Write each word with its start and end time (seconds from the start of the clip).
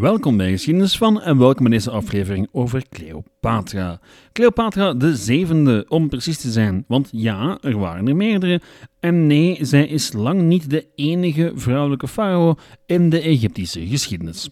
Welkom 0.00 0.36
bij 0.36 0.50
Geschiedenis 0.50 0.96
van 0.96 1.20
en 1.20 1.38
welkom 1.38 1.64
in 1.64 1.70
deze 1.70 1.90
aflevering 1.90 2.48
over 2.52 2.88
Cleopatra. 2.88 4.00
Cleopatra 4.32 4.94
de 4.94 5.16
zevende, 5.16 5.84
om 5.88 6.08
precies 6.08 6.38
te 6.38 6.50
zijn, 6.50 6.84
want 6.88 7.08
ja, 7.12 7.58
er 7.60 7.78
waren 7.78 8.08
er 8.08 8.16
meerdere. 8.16 8.60
En 9.00 9.26
nee, 9.26 9.58
zij 9.60 9.86
is 9.86 10.12
lang 10.12 10.42
niet 10.42 10.70
de 10.70 10.86
enige 10.94 11.52
vrouwelijke 11.54 12.08
farao 12.08 12.54
in 12.86 13.10
de 13.10 13.20
Egyptische 13.20 13.86
geschiedenis. 13.86 14.48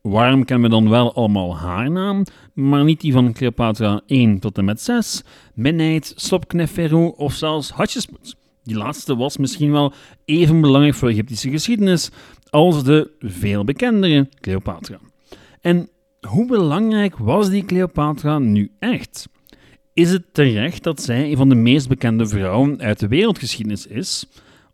Waarom 0.00 0.44
kennen 0.44 0.70
we 0.70 0.76
dan 0.76 0.88
wel 0.88 1.14
allemaal 1.14 1.56
haar 1.56 1.90
naam, 1.90 2.24
maar 2.52 2.84
niet 2.84 3.00
die 3.00 3.12
van 3.12 3.32
Cleopatra 3.32 4.00
1 4.06 4.38
tot 4.38 4.58
en 4.58 4.64
met 4.64 4.80
6, 4.80 5.22
Minheid, 5.54 6.12
Sopkneferu 6.16 7.12
of 7.16 7.34
zelfs 7.34 7.70
Hatshepsut? 7.70 8.43
Die 8.64 8.76
laatste 8.76 9.16
was 9.16 9.36
misschien 9.36 9.72
wel 9.72 9.92
even 10.24 10.60
belangrijk 10.60 10.94
voor 10.94 11.08
Egyptische 11.08 11.50
geschiedenis 11.50 12.10
als 12.50 12.84
de 12.84 13.10
veel 13.18 13.64
bekendere 13.64 14.28
Cleopatra. 14.40 14.98
En 15.60 15.88
hoe 16.28 16.46
belangrijk 16.46 17.16
was 17.16 17.50
die 17.50 17.64
Cleopatra 17.64 18.38
nu 18.38 18.70
echt? 18.78 19.28
Is 19.92 20.10
het 20.10 20.34
terecht 20.34 20.82
dat 20.82 21.02
zij 21.02 21.30
een 21.30 21.36
van 21.36 21.48
de 21.48 21.54
meest 21.54 21.88
bekende 21.88 22.26
vrouwen 22.26 22.80
uit 22.80 22.98
de 22.98 23.08
wereldgeschiedenis 23.08 23.86
is, 23.86 24.26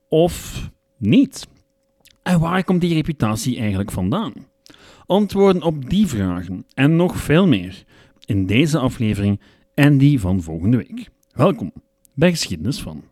of 0.09 0.69
niet? 0.97 1.47
En 2.23 2.41
waar 2.41 2.65
komt 2.65 2.81
die 2.81 2.95
reputatie 2.95 3.59
eigenlijk 3.59 3.91
vandaan? 3.91 4.33
Antwoorden 5.07 5.63
op 5.63 5.91
die 5.91 6.07
vragen 6.07 6.67
en 6.75 6.97
nog 6.97 7.17
veel 7.17 7.47
meer 7.47 7.85
in 8.25 8.47
deze 8.47 8.79
aflevering 8.79 9.41
en 9.75 9.99
die 9.99 10.21
van 10.21 10.43
volgende 10.43 10.77
week. 10.77 11.09
Welkom 11.33 11.73
bij 12.15 12.31
Geschiedenis 12.31 12.81
van. 12.81 13.10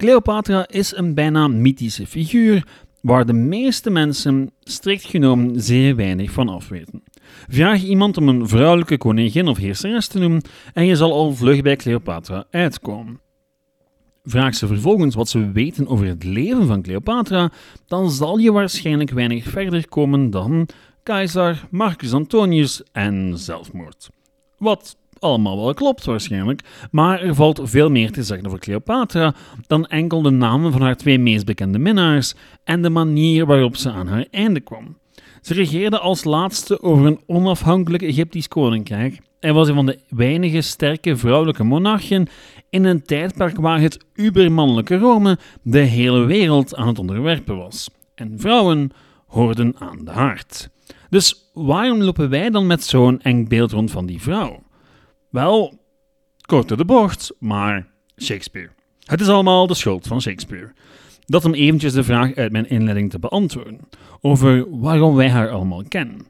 Cleopatra 0.00 0.68
is 0.68 0.96
een 0.96 1.14
bijna 1.14 1.48
mythische 1.48 2.06
figuur 2.06 2.66
waar 3.00 3.26
de 3.26 3.32
meeste 3.32 3.90
mensen 3.90 4.50
strikt 4.60 5.04
genomen 5.04 5.60
zeer 5.60 5.96
weinig 5.96 6.30
van 6.30 6.48
afweten. 6.48 7.02
Vraag 7.48 7.82
iemand 7.82 8.16
om 8.16 8.28
een 8.28 8.48
vrouwelijke 8.48 8.98
koningin 8.98 9.48
of 9.48 9.58
heerseres 9.58 10.06
te 10.06 10.18
noemen 10.18 10.42
en 10.74 10.86
je 10.86 10.96
zal 10.96 11.12
al 11.12 11.34
vlug 11.34 11.62
bij 11.62 11.76
Cleopatra 11.76 12.44
uitkomen. 12.50 13.20
Vraag 14.24 14.54
ze 14.54 14.66
vervolgens 14.66 15.14
wat 15.14 15.28
ze 15.28 15.52
weten 15.52 15.86
over 15.88 16.06
het 16.06 16.24
leven 16.24 16.66
van 16.66 16.82
Cleopatra, 16.82 17.50
dan 17.86 18.10
zal 18.10 18.38
je 18.38 18.52
waarschijnlijk 18.52 19.10
weinig 19.10 19.44
verder 19.44 19.88
komen 19.88 20.30
dan 20.30 20.68
keizer, 21.02 21.66
Marcus 21.70 22.12
Antonius 22.12 22.82
en 22.92 23.38
zelfmoord. 23.38 24.10
Wat 24.58 24.96
allemaal 25.20 25.56
wel 25.56 25.74
klopt 25.74 26.04
waarschijnlijk, 26.04 26.62
maar 26.90 27.20
er 27.20 27.34
valt 27.34 27.60
veel 27.62 27.90
meer 27.90 28.12
te 28.12 28.22
zeggen 28.22 28.46
over 28.46 28.58
Cleopatra 28.58 29.34
dan 29.66 29.86
enkel 29.86 30.22
de 30.22 30.30
namen 30.30 30.72
van 30.72 30.82
haar 30.82 30.96
twee 30.96 31.18
meest 31.18 31.44
bekende 31.44 31.78
minnaars 31.78 32.34
en 32.64 32.82
de 32.82 32.90
manier 32.90 33.46
waarop 33.46 33.76
ze 33.76 33.90
aan 33.90 34.06
haar 34.06 34.26
einde 34.30 34.60
kwam. 34.60 34.98
Ze 35.40 35.54
regeerde 35.54 35.98
als 35.98 36.24
laatste 36.24 36.82
over 36.82 37.06
een 37.06 37.20
onafhankelijk 37.26 38.02
Egyptisch 38.02 38.48
koninkrijk 38.48 39.20
en 39.40 39.54
was 39.54 39.68
een 39.68 39.74
van 39.74 39.86
de 39.86 39.98
weinige 40.08 40.60
sterke 40.60 41.16
vrouwelijke 41.16 41.64
monarchen 41.64 42.28
in 42.70 42.84
een 42.84 43.02
tijdperk 43.02 43.56
waar 43.56 43.80
het 43.80 44.04
ubermannelijke 44.14 44.98
Rome 44.98 45.38
de 45.62 45.78
hele 45.78 46.24
wereld 46.24 46.76
aan 46.76 46.86
het 46.86 46.98
onderwerpen 46.98 47.56
was. 47.56 47.90
En 48.14 48.34
vrouwen 48.36 48.90
hoorden 49.26 49.74
aan 49.78 50.04
de 50.04 50.10
haard. 50.10 50.68
Dus 51.08 51.50
waarom 51.52 52.02
lopen 52.02 52.30
wij 52.30 52.50
dan 52.50 52.66
met 52.66 52.84
zo'n 52.84 53.20
eng 53.20 53.48
beeld 53.48 53.72
rond 53.72 53.90
van 53.90 54.06
die 54.06 54.20
vrouw? 54.20 54.62
Wel, 55.30 55.78
kort 56.46 56.68
de 56.68 56.84
bocht, 56.84 57.34
maar 57.38 57.86
Shakespeare. 58.22 58.70
Het 59.04 59.20
is 59.20 59.28
allemaal 59.28 59.66
de 59.66 59.74
schuld 59.74 60.06
van 60.06 60.20
Shakespeare. 60.20 60.72
Dat 61.24 61.44
om 61.44 61.54
eventjes 61.54 61.92
de 61.92 62.04
vraag 62.04 62.34
uit 62.34 62.52
mijn 62.52 62.68
inleiding 62.68 63.10
te 63.10 63.18
beantwoorden 63.18 63.80
over 64.20 64.78
waarom 64.80 65.14
wij 65.14 65.30
haar 65.30 65.50
allemaal 65.50 65.84
kennen. 65.88 66.26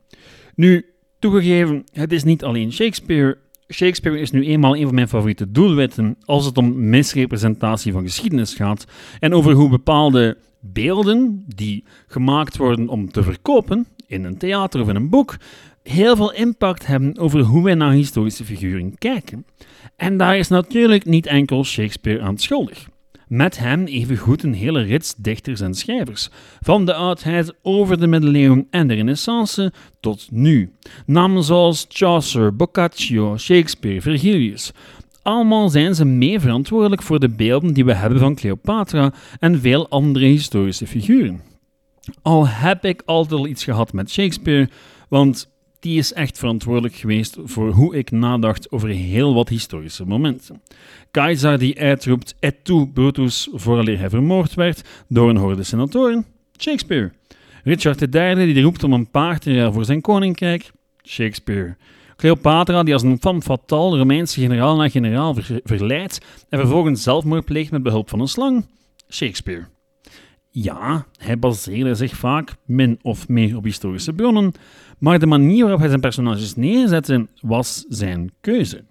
Nu, 0.54 0.86
toegegeven, 1.18 1.84
het 1.92 2.12
is 2.12 2.24
niet 2.24 2.44
alleen 2.44 2.72
Shakespeare. 2.72 3.38
Shakespeare 3.68 4.18
is 4.18 4.30
nu 4.30 4.46
eenmaal 4.46 4.76
een 4.76 4.84
van 4.86 4.94
mijn 4.94 5.08
favoriete 5.08 5.50
doelwitten 5.50 6.16
als 6.24 6.44
het 6.44 6.58
om 6.58 6.88
misrepresentatie 6.88 7.92
van 7.92 8.02
geschiedenis 8.02 8.54
gaat 8.54 8.86
en 9.18 9.34
over 9.34 9.52
hoe 9.52 9.68
bepaalde 9.68 10.36
beelden 10.60 11.44
die 11.46 11.84
gemaakt 12.06 12.56
worden 12.56 12.88
om 12.88 13.10
te 13.10 13.22
verkopen 13.22 13.86
in 14.06 14.24
een 14.24 14.38
theater 14.38 14.80
of 14.80 14.88
in 14.88 14.96
een 14.96 15.08
boek, 15.08 15.36
heel 15.82 16.16
veel 16.16 16.32
impact 16.32 16.86
hebben 16.86 17.18
over 17.18 17.40
hoe 17.40 17.64
wij 17.64 17.74
naar 17.74 17.92
historische 17.92 18.44
figuren 18.44 18.98
kijken. 18.98 19.46
En 19.96 20.16
daar 20.16 20.38
is 20.38 20.48
natuurlijk 20.48 21.04
niet 21.04 21.26
enkel 21.26 21.64
Shakespeare 21.64 22.20
aan 22.20 22.38
schuldig. 22.38 22.88
Met 23.26 23.58
hem 23.58 23.84
evengoed 23.84 24.42
een 24.42 24.54
hele 24.54 24.82
rits 24.82 25.14
dichters 25.16 25.60
en 25.60 25.74
schrijvers, 25.74 26.28
van 26.60 26.84
de 26.84 26.94
oudheid 26.94 27.54
over 27.62 28.00
de 28.00 28.06
middeleeuwen 28.06 28.66
en 28.70 28.86
de 28.86 28.94
renaissance 28.94 29.72
tot 30.00 30.28
nu. 30.30 30.72
Namen 31.06 31.44
zoals 31.44 31.86
Chaucer, 31.88 32.56
Boccaccio, 32.56 33.36
Shakespeare, 33.36 34.00
Virgilius. 34.00 34.72
Allemaal 35.22 35.68
zijn 35.68 35.94
ze 35.94 36.04
mee 36.04 36.40
verantwoordelijk 36.40 37.02
voor 37.02 37.20
de 37.20 37.28
beelden 37.28 37.74
die 37.74 37.84
we 37.84 37.94
hebben 37.94 38.18
van 38.18 38.34
Cleopatra 38.34 39.12
en 39.38 39.60
veel 39.60 39.88
andere 39.88 40.26
historische 40.26 40.86
figuren. 40.86 41.40
Al 42.22 42.48
heb 42.48 42.84
ik 42.84 43.02
altijd 43.04 43.40
al 43.40 43.46
iets 43.46 43.64
gehad 43.64 43.92
met 43.92 44.10
Shakespeare, 44.10 44.68
want 45.08 45.48
die 45.80 45.98
is 45.98 46.12
echt 46.12 46.38
verantwoordelijk 46.38 46.94
geweest 46.94 47.36
voor 47.44 47.70
hoe 47.70 47.96
ik 47.96 48.10
nadacht 48.10 48.70
over 48.70 48.88
heel 48.88 49.34
wat 49.34 49.48
historische 49.48 50.04
momenten. 50.04 50.62
Keizer 51.10 51.58
die 51.58 51.80
uitroept 51.80 52.34
et 52.38 52.64
tu 52.64 52.86
Brutus 52.86 53.48
vooraleer 53.52 53.98
hij 53.98 54.10
vermoord 54.10 54.54
werd 54.54 55.04
door 55.08 55.28
een 55.28 55.36
horde 55.36 55.62
senatoren, 55.62 56.26
Shakespeare. 56.58 57.12
Richard 57.64 58.14
III 58.14 58.52
die 58.52 58.62
roept 58.62 58.84
om 58.84 58.92
een 58.92 59.10
paard 59.10 59.42
te 59.42 59.68
voor 59.72 59.84
zijn 59.84 60.00
koninkrijk, 60.00 60.70
Shakespeare. 61.02 61.76
Cleopatra 62.16 62.82
die 62.82 62.92
als 62.92 63.02
een 63.02 63.18
femme 63.20 63.42
fatale 63.42 63.98
Romeinse 63.98 64.40
generaal 64.40 64.76
na 64.76 64.88
generaal 64.88 65.36
verleidt 65.64 66.18
en 66.48 66.58
vervolgens 66.58 67.02
zelfmoord 67.02 67.44
pleegt 67.44 67.70
met 67.70 67.82
behulp 67.82 68.08
van 68.08 68.20
een 68.20 68.28
slang, 68.28 68.66
Shakespeare. 69.08 69.66
Ja, 70.52 71.06
hij 71.16 71.38
baseerde 71.38 71.94
zich 71.94 72.16
vaak 72.16 72.54
min 72.64 72.98
of 73.02 73.28
meer 73.28 73.56
op 73.56 73.64
historische 73.64 74.12
bronnen, 74.12 74.52
maar 74.98 75.18
de 75.18 75.26
manier 75.26 75.62
waarop 75.62 75.78
hij 75.80 75.88
zijn 75.88 76.00
personages 76.00 76.56
neerzette 76.56 77.26
was 77.40 77.84
zijn 77.88 78.30
keuze. 78.40 78.84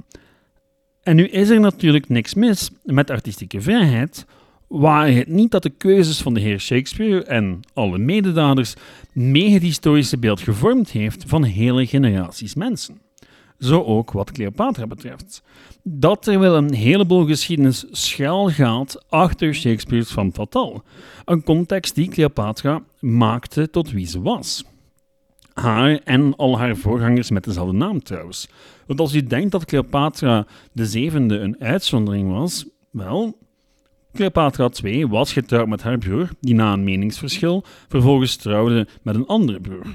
En 1.01 1.15
nu 1.15 1.27
is 1.27 1.49
er 1.49 1.59
natuurlijk 1.59 2.09
niks 2.09 2.33
mis 2.33 2.69
met 2.83 3.09
artistieke 3.09 3.61
vrijheid, 3.61 4.25
waar 4.67 5.11
het 5.11 5.27
niet 5.27 5.51
dat 5.51 5.63
de 5.63 5.69
keuzes 5.69 6.21
van 6.21 6.33
de 6.33 6.39
heer 6.39 6.59
Shakespeare 6.59 7.23
en 7.23 7.59
alle 7.73 7.97
mededaders 7.97 8.73
mee 9.13 9.51
het 9.51 9.61
historische 9.61 10.17
beeld 10.17 10.39
gevormd 10.39 10.91
heeft 10.91 11.23
van 11.27 11.43
hele 11.43 11.85
generaties 11.85 12.55
mensen. 12.55 13.01
Zo 13.59 13.83
ook 13.83 14.11
wat 14.11 14.31
Cleopatra 14.31 14.87
betreft. 14.87 15.43
Dat 15.83 16.27
er 16.27 16.39
wel 16.39 16.55
een 16.55 16.73
heleboel 16.73 17.25
geschiedenis 17.25 17.85
schuil 17.91 18.49
gaat 18.49 19.05
achter 19.09 19.55
Shakespeare's 19.55 20.11
Van 20.11 20.33
Fatal, 20.33 20.83
een 21.25 21.43
context 21.43 21.95
die 21.95 22.09
Cleopatra 22.09 22.83
maakte 22.99 23.69
tot 23.69 23.91
wie 23.91 24.07
ze 24.07 24.21
was. 24.21 24.63
Haar 25.53 25.99
en 26.03 26.35
al 26.35 26.57
haar 26.57 26.75
voorgangers 26.75 27.29
met 27.29 27.43
dezelfde 27.43 27.73
naam 27.73 28.03
trouwens. 28.03 28.49
Want 28.87 28.99
als 28.99 29.13
u 29.13 29.23
denkt 29.23 29.51
dat 29.51 29.65
Cleopatra 29.65 30.47
de 30.71 30.85
zevende 30.85 31.39
een 31.39 31.59
uitzondering 31.59 32.31
was, 32.31 32.65
wel, 32.91 33.37
Cleopatra 34.13 34.69
II 34.83 35.07
was 35.07 35.33
getrouwd 35.33 35.67
met 35.67 35.81
haar 35.81 35.97
broer, 35.97 36.29
die 36.39 36.55
na 36.55 36.73
een 36.73 36.83
meningsverschil 36.83 37.63
vervolgens 37.87 38.35
trouwde 38.35 38.87
met 39.01 39.15
een 39.15 39.25
andere 39.25 39.59
broer. 39.59 39.85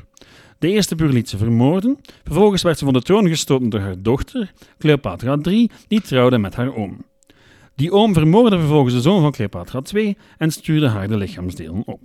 De 0.65 0.71
eerste 0.71 0.95
broer 0.95 1.11
liet 1.11 1.29
ze 1.29 1.37
vermoorden, 1.37 1.99
vervolgens 2.23 2.63
werd 2.63 2.79
ze 2.79 2.85
van 2.85 2.93
de 2.93 3.03
troon 3.03 3.29
gestoten 3.29 3.69
door 3.69 3.81
haar 3.81 4.03
dochter, 4.03 4.53
Cleopatra 4.79 5.39
III, 5.43 5.71
die 5.89 6.01
trouwde 6.01 6.39
met 6.39 6.55
haar 6.55 6.77
oom. 6.77 7.05
Die 7.75 7.93
oom 7.93 8.13
vermoordde 8.13 8.59
vervolgens 8.59 8.95
de 8.95 9.01
zoon 9.01 9.21
van 9.21 9.33
Cleopatra 9.33 9.83
II 9.95 10.17
en 10.39 10.51
stuurde 10.51 10.89
haar 10.89 11.09
de 11.09 11.17
lichaamsdelen 11.17 11.83
op. 11.87 12.01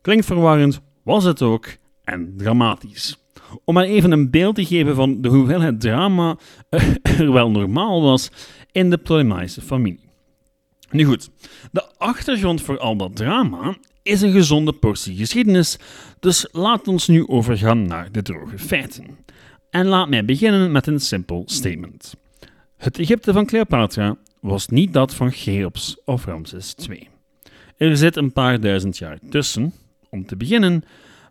Klinkt 0.00 0.26
verwarrend, 0.26 0.80
was 1.02 1.24
het 1.24 1.42
ook, 1.42 1.76
en 2.04 2.34
dramatisch. 2.36 3.18
Om 3.64 3.74
maar 3.74 3.84
even 3.84 4.12
een 4.12 4.30
beeld 4.30 4.54
te 4.54 4.64
geven 4.64 4.94
van 4.94 5.20
de 5.20 5.28
hoeveelheid 5.28 5.80
drama 5.80 6.38
er 7.18 7.32
wel 7.32 7.50
normaal 7.50 8.02
was 8.02 8.30
in 8.72 8.90
de 8.90 8.96
Ptolemaïsche 8.96 9.60
familie. 9.60 10.08
Nu 10.90 11.04
goed, 11.04 11.30
de 11.72 11.98
achtergrond 11.98 12.62
voor 12.62 12.78
al 12.78 12.96
dat 12.96 13.16
drama 13.16 13.76
is 14.02 14.20
een 14.20 14.32
gezonde 14.32 14.72
portie 14.72 15.16
geschiedenis, 15.16 15.78
dus 16.20 16.48
laat 16.52 16.88
ons 16.88 17.08
nu 17.08 17.26
overgaan 17.26 17.86
naar 17.86 18.12
de 18.12 18.22
droge 18.22 18.58
feiten. 18.58 19.06
En 19.70 19.86
laat 19.86 20.08
mij 20.08 20.24
beginnen 20.24 20.72
met 20.72 20.86
een 20.86 21.00
simpel 21.00 21.42
statement. 21.46 22.14
Het 22.76 22.98
Egypte 22.98 23.32
van 23.32 23.46
Cleopatra 23.46 24.16
was 24.40 24.68
niet 24.68 24.92
dat 24.92 25.14
van 25.14 25.32
Cheops 25.32 25.96
of 26.04 26.24
Ramses 26.24 26.74
II. 26.88 27.08
Er 27.76 27.96
zit 27.96 28.16
een 28.16 28.32
paar 28.32 28.60
duizend 28.60 28.98
jaar 28.98 29.18
tussen, 29.30 29.72
om 30.10 30.26
te 30.26 30.36
beginnen, 30.36 30.82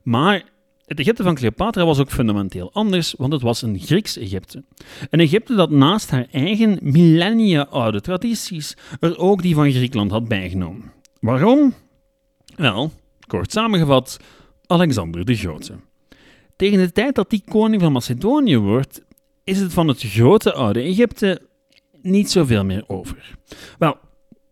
maar 0.03 0.43
Het 0.89 0.99
Egypte 0.99 1.23
van 1.23 1.35
Cleopatra 1.35 1.85
was 1.85 1.99
ook 1.99 2.11
fundamenteel 2.11 2.69
anders, 2.73 3.13
want 3.17 3.33
het 3.33 3.41
was 3.41 3.61
een 3.61 3.79
Grieks 3.79 4.17
Egypte. 4.17 4.63
Een 5.09 5.19
Egypte 5.19 5.55
dat 5.55 5.69
naast 5.69 6.09
haar 6.09 6.27
eigen 6.31 6.79
millennia 6.81 7.61
oude 7.61 8.01
tradities 8.01 8.77
er 8.99 9.17
ook 9.17 9.41
die 9.41 9.55
van 9.55 9.71
Griekenland 9.71 10.11
had 10.11 10.27
bijgenomen. 10.27 10.91
Waarom? 11.19 11.73
Wel, 12.59 12.91
kort 13.27 13.51
samengevat, 13.51 14.19
Alexander 14.65 15.25
de 15.25 15.35
Grote. 15.35 15.73
Tegen 16.55 16.77
de 16.77 16.91
tijd 16.91 17.15
dat 17.15 17.29
die 17.29 17.43
koning 17.45 17.81
van 17.81 17.91
Macedonië 17.91 18.57
wordt, 18.57 19.01
is 19.43 19.59
het 19.59 19.73
van 19.73 19.87
het 19.87 20.01
grote 20.01 20.53
oude 20.53 20.81
Egypte 20.81 21.41
niet 22.01 22.31
zoveel 22.31 22.65
meer 22.65 22.83
over. 22.87 23.37
Wel, 23.77 23.97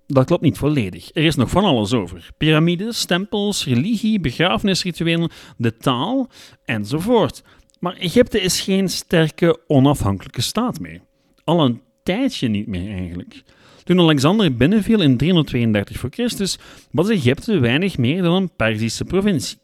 dat 0.05 0.25
klopt 0.25 0.41
niet 0.41 0.57
volledig. 0.57 1.09
Er 1.13 1.23
is 1.23 1.35
nog 1.35 1.49
van 1.49 1.63
alles 1.63 1.93
over: 1.93 2.29
piramides, 2.37 3.05
tempels, 3.05 3.65
religie, 3.65 4.19
begrafenisrituelen, 4.19 5.29
de 5.57 5.77
taal 5.77 6.29
enzovoort. 6.65 7.43
Maar 7.79 7.95
Egypte 7.95 8.41
is 8.41 8.61
geen 8.61 8.89
sterke, 8.89 9.59
onafhankelijke 9.67 10.41
staat 10.41 10.79
meer. 10.79 11.01
Al 11.43 11.65
een 11.65 11.81
tijdje 12.03 12.47
niet 12.47 12.67
meer 12.67 12.91
eigenlijk. 12.91 13.43
Toen 13.87 13.99
Alexander 13.99 14.55
binnenviel 14.55 15.01
in 15.01 15.17
332 15.17 15.97
voor 15.97 16.09
Christus, 16.09 16.57
was 16.91 17.09
Egypte 17.09 17.59
weinig 17.59 17.97
meer 17.97 18.21
dan 18.21 18.33
een 18.33 18.49
Perzische 18.55 19.05
provincie. 19.05 19.57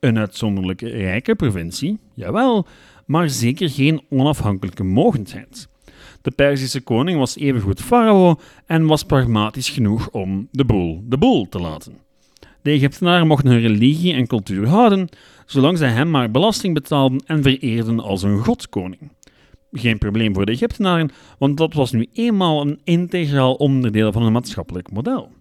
Een 0.00 0.18
uitzonderlijk 0.18 0.80
rijke 0.80 1.34
provincie, 1.34 1.98
jawel, 2.14 2.66
maar 3.06 3.30
zeker 3.30 3.70
geen 3.70 4.02
onafhankelijke 4.08 4.84
mogendheid. 4.84 5.68
De 6.22 6.30
Perzische 6.30 6.80
koning 6.80 7.18
was 7.18 7.36
evengoed 7.36 7.80
farao 7.80 8.34
en 8.66 8.86
was 8.86 9.02
pragmatisch 9.02 9.68
genoeg 9.68 10.10
om 10.10 10.48
de 10.50 10.64
boel 10.64 11.02
de 11.04 11.18
boel 11.18 11.48
te 11.48 11.58
laten. 11.58 11.96
De 12.62 12.70
Egyptenaren 12.70 13.26
mochten 13.26 13.50
hun 13.50 13.60
religie 13.60 14.14
en 14.14 14.26
cultuur 14.26 14.66
houden, 14.68 15.08
zolang 15.46 15.78
zij 15.78 15.90
hem 15.90 16.10
maar 16.10 16.30
belasting 16.30 16.74
betaalden 16.74 17.22
en 17.26 17.42
vereerden 17.42 18.00
als 18.00 18.22
een 18.22 18.38
godkoning. 18.38 19.10
Geen 19.72 19.98
probleem 19.98 20.34
voor 20.34 20.46
de 20.46 20.52
Egyptenaren, 20.52 21.10
want 21.38 21.56
dat 21.56 21.74
was 21.74 21.92
nu 21.92 22.06
eenmaal 22.12 22.60
een 22.60 22.80
integraal 22.84 23.54
onderdeel 23.54 24.12
van 24.12 24.22
een 24.22 24.32
maatschappelijk 24.32 24.90
model. 24.90 25.32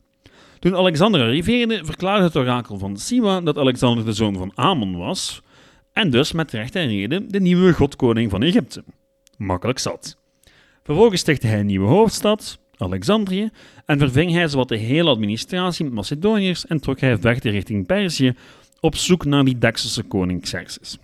Toen 0.59 0.75
Alexander 0.75 1.21
arriveerde, 1.21 1.85
verklaarde 1.85 2.23
het 2.23 2.35
orakel 2.35 2.77
van 2.77 2.97
Siwa 2.97 3.41
dat 3.41 3.57
Alexander 3.57 4.05
de 4.05 4.13
zoon 4.13 4.35
van 4.37 4.51
Amon 4.55 4.97
was, 4.97 5.41
en 5.93 6.09
dus 6.09 6.31
met 6.31 6.51
recht 6.51 6.75
en 6.75 6.87
reden 6.87 7.29
de 7.29 7.39
nieuwe 7.39 7.73
godkoning 7.73 8.31
van 8.31 8.43
Egypte. 8.43 8.83
Makkelijk 9.37 9.79
zat. 9.79 10.17
Vervolgens 10.83 11.21
stichtte 11.21 11.47
hij 11.47 11.59
een 11.59 11.65
nieuwe 11.65 11.87
hoofdstad, 11.87 12.59
Alexandrië, 12.77 13.49
en 13.85 13.99
verving 13.99 14.31
hij 14.31 14.47
zowat 14.47 14.67
de 14.67 14.77
hele 14.77 15.09
administratie 15.09 15.85
met 15.85 15.93
Macedoniërs 15.93 16.65
en 16.65 16.79
trok 16.79 16.99
hij 16.99 17.17
verder 17.17 17.51
richting 17.51 17.85
Perzië 17.85 18.33
op 18.79 18.95
zoek 18.95 19.25
naar 19.25 19.43
die 19.43 19.57
Dakselse 19.57 20.03
koning 20.03 20.41
Xerxes. 20.41 20.97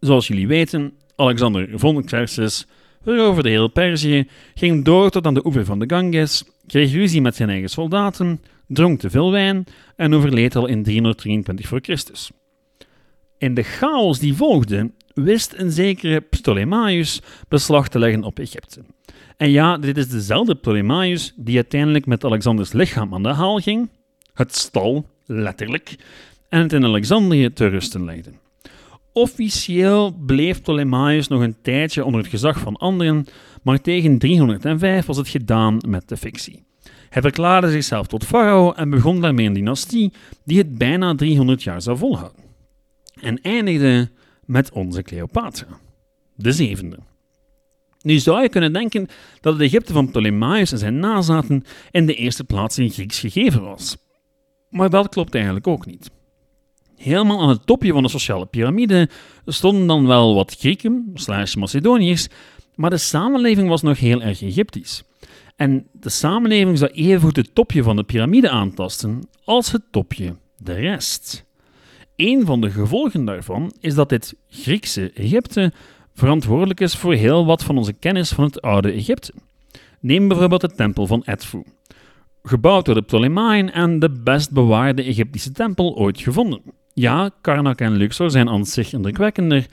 Zoals 0.00 0.26
jullie 0.26 0.46
weten, 0.46 0.92
Alexander 1.20 1.68
vond 1.74 2.04
Xerxes, 2.04 2.66
veroverde 3.02 3.48
heel 3.48 3.68
Perzië, 3.68 4.28
ging 4.54 4.84
door 4.84 5.10
tot 5.10 5.26
aan 5.26 5.34
de 5.34 5.46
oever 5.46 5.64
van 5.64 5.78
de 5.78 5.84
Ganges, 5.88 6.44
kreeg 6.66 6.92
ruzie 6.92 7.20
met 7.20 7.36
zijn 7.36 7.48
eigen 7.48 7.68
soldaten, 7.68 8.40
dronk 8.66 9.00
te 9.00 9.10
veel 9.10 9.30
wijn 9.30 9.64
en 9.96 10.14
overleed 10.14 10.56
al 10.56 10.66
in 10.66 10.82
323 10.82 11.66
voor 11.66 11.80
Christus. 11.82 12.30
In 13.38 13.54
de 13.54 13.62
chaos 13.62 14.18
die 14.18 14.34
volgde, 14.34 14.90
wist 15.14 15.54
een 15.56 15.70
zekere 15.70 16.20
Ptolemaios 16.20 17.22
beslag 17.48 17.88
te 17.88 17.98
leggen 17.98 18.24
op 18.24 18.38
Egypte. 18.38 18.80
En 19.36 19.50
ja, 19.50 19.78
dit 19.78 19.96
is 19.96 20.08
dezelfde 20.08 20.54
Ptolemaios 20.54 21.32
die 21.36 21.56
uiteindelijk 21.56 22.06
met 22.06 22.24
Alexanders 22.24 22.72
lichaam 22.72 23.14
aan 23.14 23.22
de 23.22 23.32
haal 23.32 23.58
ging, 23.58 23.90
het 24.34 24.56
stal, 24.56 25.06
letterlijk, 25.26 25.96
en 26.48 26.60
het 26.60 26.72
in 26.72 26.84
Alexandrië 26.84 27.52
te 27.52 27.66
rusten 27.66 28.04
legde. 28.04 28.30
Officieel 29.18 30.12
bleef 30.26 30.60
Ptolemaios 30.60 31.28
nog 31.28 31.40
een 31.40 31.56
tijdje 31.62 32.04
onder 32.04 32.20
het 32.20 32.30
gezag 32.30 32.58
van 32.58 32.76
anderen, 32.76 33.26
maar 33.62 33.80
tegen 33.80 34.18
305 34.18 35.06
was 35.06 35.16
het 35.16 35.28
gedaan 35.28 35.78
met 35.88 36.08
de 36.08 36.16
fictie. 36.16 36.64
Hij 37.08 37.22
verklaarde 37.22 37.70
zichzelf 37.70 38.06
tot 38.06 38.24
farao 38.24 38.72
en 38.72 38.90
begon 38.90 39.20
daarmee 39.20 39.46
een 39.46 39.52
dynastie 39.52 40.12
die 40.44 40.58
het 40.58 40.78
bijna 40.78 41.14
300 41.14 41.62
jaar 41.62 41.82
zou 41.82 41.96
volhouden. 41.96 42.42
En 43.20 43.40
eindigde 43.40 44.10
met 44.44 44.72
onze 44.72 45.02
Cleopatra, 45.02 45.66
de 46.34 46.52
zevende. 46.52 46.98
Nu 48.02 48.18
zou 48.18 48.42
je 48.42 48.48
kunnen 48.48 48.72
denken 48.72 49.06
dat 49.40 49.52
het 49.52 49.62
Egypte 49.62 49.92
van 49.92 50.08
Ptolemaios 50.08 50.72
en 50.72 50.78
zijn 50.78 50.98
nazaten 50.98 51.64
in 51.90 52.06
de 52.06 52.14
eerste 52.14 52.44
plaats 52.44 52.78
in 52.78 52.90
Grieks 52.90 53.18
gegeven 53.18 53.62
was. 53.62 53.96
Maar 54.70 54.90
dat 54.90 55.08
klopt 55.08 55.34
eigenlijk 55.34 55.66
ook 55.66 55.86
niet. 55.86 56.10
Helemaal 56.98 57.40
aan 57.40 57.48
het 57.48 57.66
topje 57.66 57.92
van 57.92 58.02
de 58.02 58.08
sociale 58.08 58.46
piramide 58.46 59.08
stonden 59.46 59.86
dan 59.86 60.06
wel 60.06 60.34
wat 60.34 60.56
Grieken, 60.58 61.10
slash 61.14 61.54
Macedoniërs, 61.54 62.28
maar 62.74 62.90
de 62.90 62.96
samenleving 62.96 63.68
was 63.68 63.82
nog 63.82 63.98
heel 63.98 64.22
erg 64.22 64.42
Egyptisch. 64.42 65.02
En 65.56 65.86
de 65.92 66.08
samenleving 66.10 66.78
zou 66.78 66.90
evengoed 66.90 67.36
het 67.36 67.54
topje 67.54 67.82
van 67.82 67.96
de 67.96 68.04
piramide 68.04 68.50
aantasten 68.50 69.28
als 69.44 69.72
het 69.72 69.82
topje 69.90 70.36
de 70.56 70.72
rest. 70.72 71.44
Een 72.16 72.46
van 72.46 72.60
de 72.60 72.70
gevolgen 72.70 73.24
daarvan 73.24 73.72
is 73.80 73.94
dat 73.94 74.08
dit 74.08 74.34
Griekse 74.48 75.10
Egypte 75.14 75.72
verantwoordelijk 76.14 76.80
is 76.80 76.96
voor 76.96 77.14
heel 77.14 77.46
wat 77.46 77.64
van 77.64 77.78
onze 77.78 77.92
kennis 77.92 78.30
van 78.30 78.44
het 78.44 78.62
oude 78.62 78.92
Egypte. 78.92 79.32
Neem 80.00 80.28
bijvoorbeeld 80.28 80.60
de 80.60 80.74
tempel 80.74 81.06
van 81.06 81.22
Edfu, 81.24 81.62
gebouwd 82.42 82.84
door 82.84 82.94
de 82.94 83.02
Ptolemeien 83.02 83.72
en 83.72 83.98
de 83.98 84.10
best 84.10 84.50
bewaarde 84.52 85.02
Egyptische 85.02 85.52
tempel 85.52 85.96
ooit 85.96 86.20
gevonden. 86.20 86.62
Ja, 86.98 87.30
Karnak 87.40 87.80
en 87.80 87.96
Luxor 87.96 88.30
zijn 88.30 88.48
aan 88.48 88.66
zich 88.66 88.92
indrukwekkender, 88.92 89.66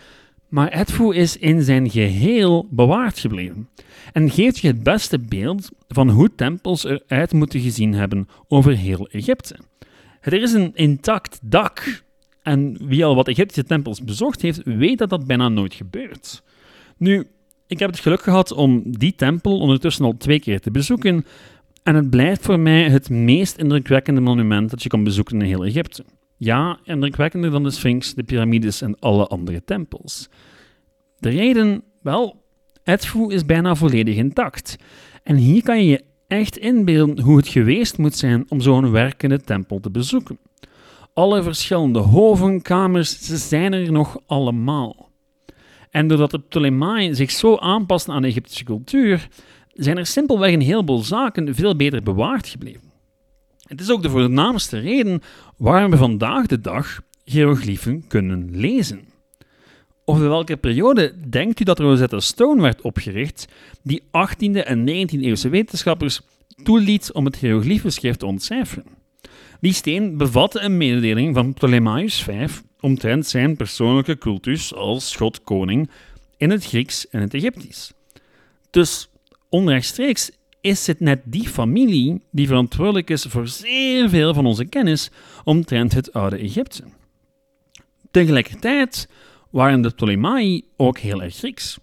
maar 0.50 0.68
Edfu 0.68 1.16
is 1.16 1.38
in 1.38 1.62
zijn 1.62 1.89
geheel 1.89 2.68
bewaard 2.72 3.19
gebleven 3.19 3.69
en 4.13 4.30
geeft 4.30 4.57
je 4.57 4.68
het 4.68 4.83
beste 4.83 5.19
beeld 5.19 5.69
van 5.88 6.10
hoe 6.10 6.36
tempels 6.36 6.83
eruit 6.83 7.33
moeten 7.33 7.60
gezien 7.60 7.94
hebben 7.94 8.27
over 8.48 8.75
heel 8.75 9.07
Egypte. 9.07 9.57
Er 10.22 10.33
is 10.33 10.54
een 10.54 10.72
intact 10.74 11.39
dak 11.42 12.04
en 12.42 12.77
wie 12.81 13.06
al 13.06 13.16
wat 13.16 13.28
Egyptische 13.28 13.63
tempels 13.63 14.04
bezocht 14.04 14.42
heeft, 14.42 14.62
weet 14.63 14.98
dat 14.98 15.10
dat 15.10 15.28
bijna 15.28 15.50
nooit 15.50 15.74
gebeurt. 15.74 16.44
Nu, 16.97 17.28
ik 17.68 17.80
heb 17.80 17.90
het 17.90 17.99
geluk 17.99 18.21
gehad 18.21 18.52
om 18.52 18.83
die 18.85 19.16
tempel 19.16 19.59
ondertussen 19.59 20.06
al 20.06 20.18
twee 20.18 20.40
keer 20.40 20.59
te 20.59 20.71
bezoeken. 20.71 21.26
En 21.83 21.95
het 21.95 22.09
blijft 22.09 22.42
voor 22.42 22.59
mij 22.59 22.90
het 22.90 23.09
meest 23.09 23.57
indrukwekkende 23.57 24.21
monument 24.21 24.69
dat 24.69 24.83
je 24.83 24.90
kan 24.90 25.04
bezoeken 25.04 25.42
in 25.42 25.47
heel 25.47 25.66
Egypte. 25.66 26.06
Ja, 26.37 26.80
indrukwekkender 26.83 27.51
dan 27.51 27.63
de 27.63 27.71
Sphinx, 27.71 28.13
de 28.13 28.23
piramides 28.23 28.81
en 28.81 28.99
alle 28.99 29.27
andere 29.27 29.63
tempels. 29.63 30.30
De 31.19 31.30
reden? 31.30 31.83
Wel, 32.01 32.44
Edfu 32.83 33.33
is 33.33 33.45
bijna 33.45 33.75
volledig 33.75 34.15
intact. 34.15 34.75
En 35.23 35.35
hier 35.35 35.63
kan 35.63 35.77
je 35.77 35.85
je 35.85 36.04
echt 36.27 36.57
inbeelden 36.57 37.19
hoe 37.19 37.37
het 37.37 37.47
geweest 37.47 37.97
moet 37.97 38.15
zijn 38.15 38.45
om 38.49 38.61
zo'n 38.61 38.92
werkende 38.92 39.42
tempel 39.42 39.80
te 39.80 39.92
bezoeken. 39.92 40.37
Alle 41.13 41.44
verschillende 41.44 41.99
hoven, 41.99 42.61
kamers, 42.61 43.19
ze 43.19 43.37
zijn 43.37 43.73
er 43.73 43.92
nog 43.92 44.18
allemaal. 44.25 45.09
En 45.89 46.07
doordat 46.07 46.31
de 46.31 46.39
Ptolemeien 46.39 47.15
zich 47.15 47.31
zo 47.31 47.57
aanpassen 47.57 48.13
aan 48.13 48.21
de 48.21 48.27
Egyptische 48.27 48.63
cultuur, 48.63 49.27
zijn 49.73 49.97
er 49.97 50.06
simpelweg 50.06 50.54
een 50.54 50.61
heleboel 50.61 50.99
zaken 50.99 51.56
veel 51.56 51.75
beter 51.75 52.04
bewaard 52.04 52.47
gebleven. 52.47 52.84
Het 53.68 53.81
is 53.81 53.92
ook 53.92 54.02
de 54.02 54.10
voornaamste 54.10 54.80
reden 54.80 55.22
waarom 55.57 55.92
we 55.92 55.98
vandaag 55.98 56.45
de 56.45 56.62
dag 56.62 57.02
hieroglyphen 57.24 58.07
kunnen 58.07 58.50
lezen. 58.52 59.00
Over 60.06 60.30
welke 60.30 60.57
periode 60.57 61.30
denkt 61.30 61.60
u 61.60 61.64
dat 61.64 61.80
Rosetta 61.80 62.19
Stone 62.19 62.62
werd 62.62 62.81
opgericht, 62.81 63.48
die 63.84 64.02
18e 64.02 64.64
en 64.64 64.80
19e 64.80 65.19
eeuwse 65.19 65.50
wetenschappers 65.50 66.22
toeliet 66.64 67.12
om 67.12 67.26
het 67.26 67.36
hieroglyphenschrift 67.36 68.19
te 68.19 68.26
ontcijferen? 68.26 68.86
Die 69.60 69.74
steen 69.74 70.18
bevatte 70.18 70.60
een 70.60 70.78
mededeling 70.78 71.36
van 71.36 71.54
Ptolemaios 71.54 72.24
V 72.24 72.50
omtrent 72.80 73.28
zijn 73.28 73.56
persoonlijke 73.56 74.18
cultus 74.18 74.74
als 74.74 75.16
god-koning 75.16 75.90
in 76.38 76.50
het 76.50 76.66
Grieks 76.66 77.10
en 77.10 77.22
het 77.22 77.34
Egyptisch. 77.34 77.94
Dus 78.69 79.10
onrechtstreeks 79.50 80.31
is 80.66 80.88
het 80.88 81.00
net 81.00 81.22
die 81.24 81.50
familie 81.50 82.22
die 82.31 82.48
verantwoordelijk 82.48 83.10
is 83.10 83.24
voor 83.24 83.48
zeer 83.48 84.10
veel 84.10 84.34
van 84.34 84.45
onze 84.45 84.66
kennis 84.66 85.10
omtrent 85.44 85.94
het 85.94 86.14
oude 86.14 86.38
Egypte. 86.38 86.84
Tegelijkertijd 88.12 89.10
waren 89.52 89.81
de 89.81 89.90
Ptolemai 89.90 90.64
ook 90.78 90.98
heel 90.98 91.24
erg 91.24 91.36
Grieks. 91.36 91.78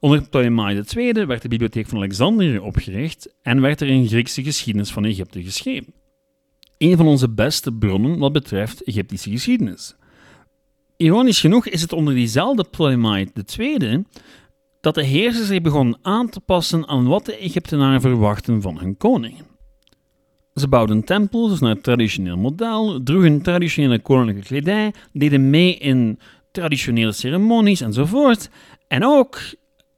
Onder 0.00 0.22
Ptolemai 0.22 0.82
II 0.96 1.26
werd 1.26 1.42
de 1.42 1.48
bibliotheek 1.48 1.88
van 1.88 1.98
Alexandrië 1.98 2.58
opgericht 2.58 3.34
en 3.42 3.60
werd 3.60 3.80
er 3.80 3.90
een 3.90 4.08
Griekse 4.08 4.42
geschiedenis 4.42 4.90
van 4.90 5.04
Egypte 5.04 5.42
geschreven 5.42 5.94
een 6.78 6.96
van 6.96 7.06
onze 7.06 7.30
beste 7.30 7.72
bronnen 7.72 8.18
wat 8.18 8.32
betreft 8.32 8.84
Egyptische 8.84 9.30
geschiedenis. 9.30 9.94
Ironisch 10.96 11.40
genoeg 11.40 11.66
is 11.66 11.80
het 11.80 11.92
onder 11.92 12.14
diezelfde 12.14 12.64
Ptolemaic 12.64 13.30
II 13.58 14.04
dat 14.86 14.94
de 14.94 15.04
heersers 15.04 15.46
zich 15.46 15.60
begonnen 15.60 15.98
aan 16.02 16.28
te 16.28 16.40
passen 16.40 16.88
aan 16.88 17.06
wat 17.06 17.26
de 17.26 17.36
Egyptenaren 17.36 18.00
verwachten 18.00 18.62
van 18.62 18.78
hun 18.78 18.96
koningen. 18.96 19.46
Ze 20.54 20.68
bouwden 20.68 21.04
tempels 21.04 21.60
naar 21.60 21.70
het 21.70 21.82
traditioneel 21.82 22.36
model, 22.36 23.02
droegen 23.02 23.42
traditionele 23.42 23.98
koninklijke 23.98 24.48
kledij, 24.48 24.94
deden 25.12 25.50
mee 25.50 25.76
in 25.76 26.18
traditionele 26.52 27.12
ceremonies 27.12 27.80
enzovoort. 27.80 28.50
En 28.88 29.04
ook 29.04 29.38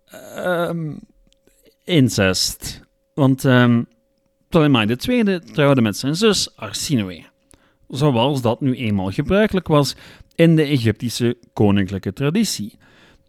ehm, 0.05 0.93
incest. 1.85 2.81
Want 3.15 3.45
um, 3.45 3.87
Ptolemy 4.49 4.97
II 5.09 5.41
trouwde 5.41 5.81
met 5.81 5.97
zijn 5.97 6.15
zus 6.15 6.57
Arsinoe, 6.57 7.25
zoals 7.89 8.43
dat 8.43 8.61
nu 8.61 8.75
eenmaal 8.75 9.11
gebruikelijk 9.11 9.69
was 9.69 9.97
in 10.35 10.57
de 10.57 10.63
Egyptische 10.63 11.37
koninklijke 11.53 12.13
traditie. 12.13 12.79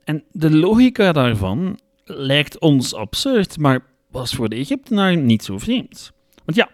En 0.09 0.23
de 0.31 0.51
logica 0.51 1.11
daarvan 1.11 1.79
lijkt 2.03 2.59
ons 2.59 2.93
absurd, 2.93 3.57
maar 3.57 3.85
was 4.11 4.33
voor 4.33 4.49
de 4.49 4.55
Egyptenaar 4.55 5.17
niet 5.17 5.43
zo 5.43 5.57
vreemd. 5.57 6.11
Want 6.45 6.57
ja, 6.57 6.69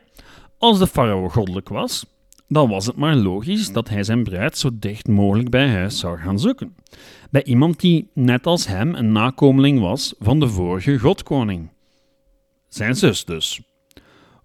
als 0.57 0.79
de 0.79 0.87
farao 0.87 1.29
goddelijk 1.29 1.69
was, 1.69 2.05
dan 2.47 2.69
was 2.69 2.85
het 2.85 2.95
maar 2.95 3.15
logisch 3.15 3.71
dat 3.71 3.89
hij 3.89 4.03
zijn 4.03 4.23
bruid 4.23 4.57
zo 4.57 4.69
dicht 4.73 5.07
mogelijk 5.07 5.49
bij 5.49 5.69
huis 5.69 5.99
zou 5.99 6.17
gaan 6.17 6.39
zoeken. 6.39 6.75
Bij 7.31 7.43
iemand 7.43 7.79
die, 7.79 8.09
net 8.13 8.45
als 8.45 8.67
hem, 8.67 8.95
een 8.95 9.11
nakomeling 9.11 9.79
was 9.79 10.13
van 10.19 10.39
de 10.39 10.47
vorige 10.47 10.99
godkoning. 10.99 11.69
Zijn 12.69 12.95
zus 12.95 13.25
dus. 13.25 13.61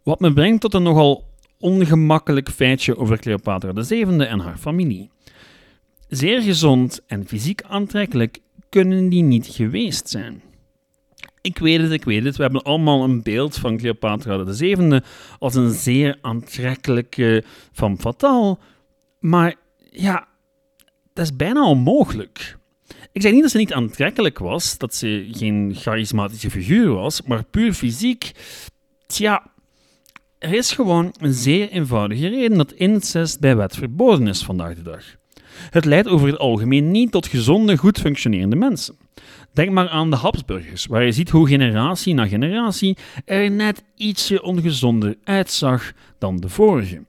Wat 0.03 0.21
me 0.21 0.33
brengt 0.33 0.61
tot 0.61 0.75
een 0.75 0.83
nogal 0.83 1.25
ongemakkelijk 1.59 2.51
feitje 2.51 2.97
over 2.97 3.19
Cleopatra 3.19 3.85
VII 3.85 4.19
en 4.19 4.39
haar 4.39 4.57
familie. 4.57 5.11
Zeer 6.09 6.43
gezond 6.43 7.01
en 7.07 7.27
fysiek 7.27 7.63
aantrekkelijk 7.63 8.41
kunnen 8.71 9.09
die 9.09 9.23
niet 9.23 9.47
geweest 9.47 10.09
zijn. 10.09 10.43
Ik 11.41 11.59
weet 11.59 11.81
het, 11.81 11.91
ik 11.91 12.05
weet 12.05 12.25
het. 12.25 12.37
We 12.37 12.43
hebben 12.43 12.63
allemaal 12.63 13.05
een 13.05 13.23
beeld 13.23 13.57
van 13.57 13.77
Cleopatra 13.77 14.55
VII 14.55 15.01
als 15.39 15.55
een 15.55 15.71
zeer 15.71 16.19
aantrekkelijke 16.21 17.45
van 17.73 17.99
fatale. 17.99 18.59
Maar 19.21 19.55
ja, 19.91 20.29
dat 21.13 21.25
is 21.25 21.37
bijna 21.37 21.69
onmogelijk. 21.69 22.59
Ik 23.13 23.23
zeg 23.23 23.33
niet 23.33 23.43
dat 23.43 23.51
ze 23.51 23.57
niet 23.57 23.73
aantrekkelijk 23.73 24.39
was, 24.39 24.79
dat 24.79 24.95
ze 24.95 25.29
geen 25.31 25.73
charismatische 25.75 26.51
figuur 26.51 26.93
was, 26.93 27.23
maar 27.23 27.45
puur 27.45 27.73
fysiek. 27.73 28.33
Tja, 29.07 29.53
er 30.39 30.53
is 30.53 30.73
gewoon 30.73 31.15
een 31.21 31.33
zeer 31.33 31.69
eenvoudige 31.69 32.29
reden 32.29 32.57
dat 32.57 32.73
incest 32.73 33.41
bij 33.41 33.57
wet 33.57 33.77
verboden 33.77 34.27
is 34.27 34.45
vandaag 34.45 34.75
de 34.75 34.83
dag. 34.83 35.05
Het 35.71 35.85
leidt 35.85 36.09
over 36.09 36.27
het 36.27 36.39
algemeen 36.39 36.91
niet 36.91 37.13
tot 37.13 37.27
gezonde, 37.27 37.77
goed 37.77 37.99
functionerende 37.99 38.57
mensen. 38.57 38.97
Denk 39.53 39.71
maar 39.71 39.89
aan 39.89 40.11
de 40.11 40.17
Habsburgers, 40.17 40.87
waar 40.87 41.05
je 41.05 41.13
ziet 41.13 41.31
hoe 41.31 41.49
generatie 41.49 42.15
na 42.15 42.27
generatie 42.27 42.97
er 43.25 43.51
net 43.51 43.83
ietsje 43.95 44.43
ongezonder 44.43 45.17
uitzag 45.25 45.93
dan 46.19 46.37
de 46.37 46.49
vorige. 46.49 47.03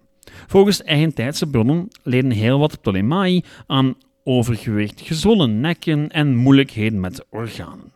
Volgens 0.48 0.84
eigentijdse 0.84 1.48
bronnen 1.48 1.88
leden 2.04 2.32
heel 2.32 2.60
wat 2.60 2.82
Ptolemai 2.82 3.44
aan 3.68 3.96
overgewicht, 4.24 5.02
gezwollen 5.02 5.60
nekken 5.60 6.10
en 6.10 6.36
moeilijkheden 6.36 7.00
met 7.00 7.16
de 7.16 7.26
organen. 7.30 7.92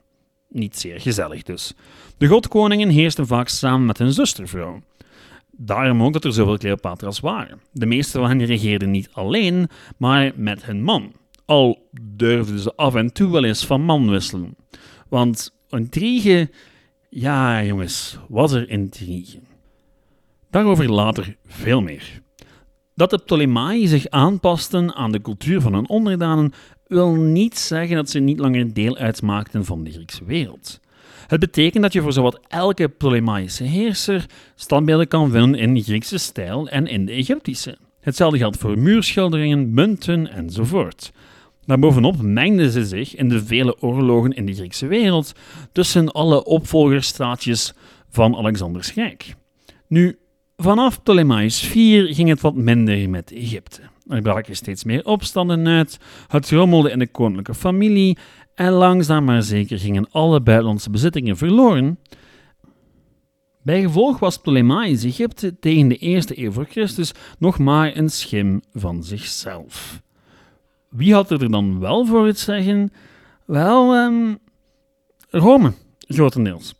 Niet 0.49 0.77
zeer 0.77 1.01
gezellig 1.01 1.43
dus. 1.43 1.73
De 2.17 2.27
godkoningen 2.27 2.89
heersten 2.89 3.27
vaak 3.27 3.47
samen 3.47 3.85
met 3.85 3.97
hun 3.97 4.13
zustervrouw. 4.13 4.81
Daarom 5.57 6.03
ook 6.03 6.13
dat 6.13 6.23
er 6.23 6.33
zoveel 6.33 6.57
Cleopatra's 6.57 7.19
waren. 7.19 7.59
De 7.71 7.85
meeste 7.85 8.19
van 8.19 8.27
hen 8.27 8.45
regeerden 8.45 8.91
niet 8.91 9.09
alleen, 9.11 9.69
maar 9.97 10.31
met 10.35 10.65
hun 10.65 10.83
man. 10.83 11.13
Al 11.45 11.89
durfden 12.01 12.59
ze 12.59 12.75
af 12.75 12.95
en 12.95 13.13
toe 13.13 13.31
wel 13.31 13.43
eens 13.43 13.65
van 13.65 13.81
man 13.81 14.09
wisselen. 14.09 14.55
Want 15.09 15.55
intrigue, 15.69 16.49
ja 17.09 17.63
jongens, 17.63 18.17
was 18.27 18.51
er 18.51 18.69
intrigue. 18.69 19.39
Daarover 20.49 20.91
later 20.91 21.35
veel 21.45 21.81
meer. 21.81 22.21
Dat 22.95 23.09
de 23.09 23.17
Ptolemaiën 23.17 23.87
zich 23.87 24.09
aanpasten 24.09 24.95
aan 24.95 25.11
de 25.11 25.21
cultuur 25.21 25.61
van 25.61 25.73
hun 25.73 25.89
onderdanen 25.89 26.53
wil 26.87 27.13
niet 27.13 27.57
zeggen 27.57 27.95
dat 27.95 28.09
ze 28.09 28.19
niet 28.19 28.39
langer 28.39 28.73
deel 28.73 28.97
uitmaakten 28.97 29.65
van 29.65 29.83
de 29.83 29.91
Griekse 29.91 30.25
wereld. 30.25 30.79
Het 31.27 31.39
betekent 31.39 31.83
dat 31.83 31.93
je 31.93 32.01
voor 32.01 32.13
zowat 32.13 32.39
elke 32.47 32.87
Ptolemaïsche 32.87 33.63
heerser 33.63 34.25
standbeelden 34.55 35.07
kan 35.07 35.31
vinden 35.31 35.59
in 35.59 35.83
Griekse 35.83 36.17
stijl 36.17 36.69
en 36.69 36.87
in 36.87 37.05
de 37.05 37.11
Egyptische. 37.11 37.77
Hetzelfde 37.99 38.37
geldt 38.37 38.57
voor 38.57 38.79
muurschilderingen, 38.79 39.73
munten 39.73 40.31
enzovoort. 40.31 41.11
Daarbovenop 41.65 42.21
mengden 42.21 42.71
ze 42.71 42.85
zich 42.85 43.15
in 43.15 43.29
de 43.29 43.45
vele 43.45 43.81
oorlogen 43.81 44.31
in 44.31 44.45
de 44.45 44.53
Griekse 44.53 44.87
wereld 44.87 45.33
tussen 45.71 46.11
alle 46.11 46.45
opvolgerstraatjes 46.45 47.73
van 48.09 48.35
Alexanders 48.35 48.93
Rijk. 48.93 49.35
Nu, 49.87 50.17
vanaf 50.57 51.01
Ptolemaios 51.01 51.63
IV 51.63 52.15
ging 52.15 52.29
het 52.29 52.41
wat 52.41 52.55
minder 52.55 53.09
met 53.09 53.31
Egypte. 53.31 53.81
Er 54.07 54.21
braken 54.21 54.55
steeds 54.55 54.83
meer 54.83 55.05
opstanden 55.05 55.67
uit, 55.67 55.99
het 56.27 56.49
rommelde 56.49 56.91
in 56.91 56.99
de 56.99 57.07
koninklijke 57.07 57.53
familie 57.53 58.17
en 58.55 58.71
langzaam 58.71 59.23
maar 59.23 59.43
zeker 59.43 59.79
gingen 59.79 60.07
alle 60.11 60.41
buitenlandse 60.41 60.89
bezittingen 60.89 61.37
verloren. 61.37 61.99
Bij 63.61 63.81
gevolg 63.81 64.19
was 64.19 64.37
Ptolemaisch 64.37 65.03
Egypte 65.03 65.59
tegen 65.59 65.87
de 65.87 65.97
eerste 65.97 66.39
eeuw 66.43 66.51
voor 66.51 66.65
Christus 66.69 67.11
nog 67.39 67.59
maar 67.59 67.97
een 67.97 68.09
schim 68.09 68.61
van 68.73 69.03
zichzelf. 69.03 70.01
Wie 70.89 71.13
had 71.13 71.31
er 71.31 71.51
dan 71.51 71.79
wel 71.79 72.05
voor 72.05 72.25
het 72.25 72.39
zeggen? 72.39 72.91
Wel, 73.45 73.95
um, 73.95 74.37
Rome, 75.29 75.73
grotendeels. 76.07 76.73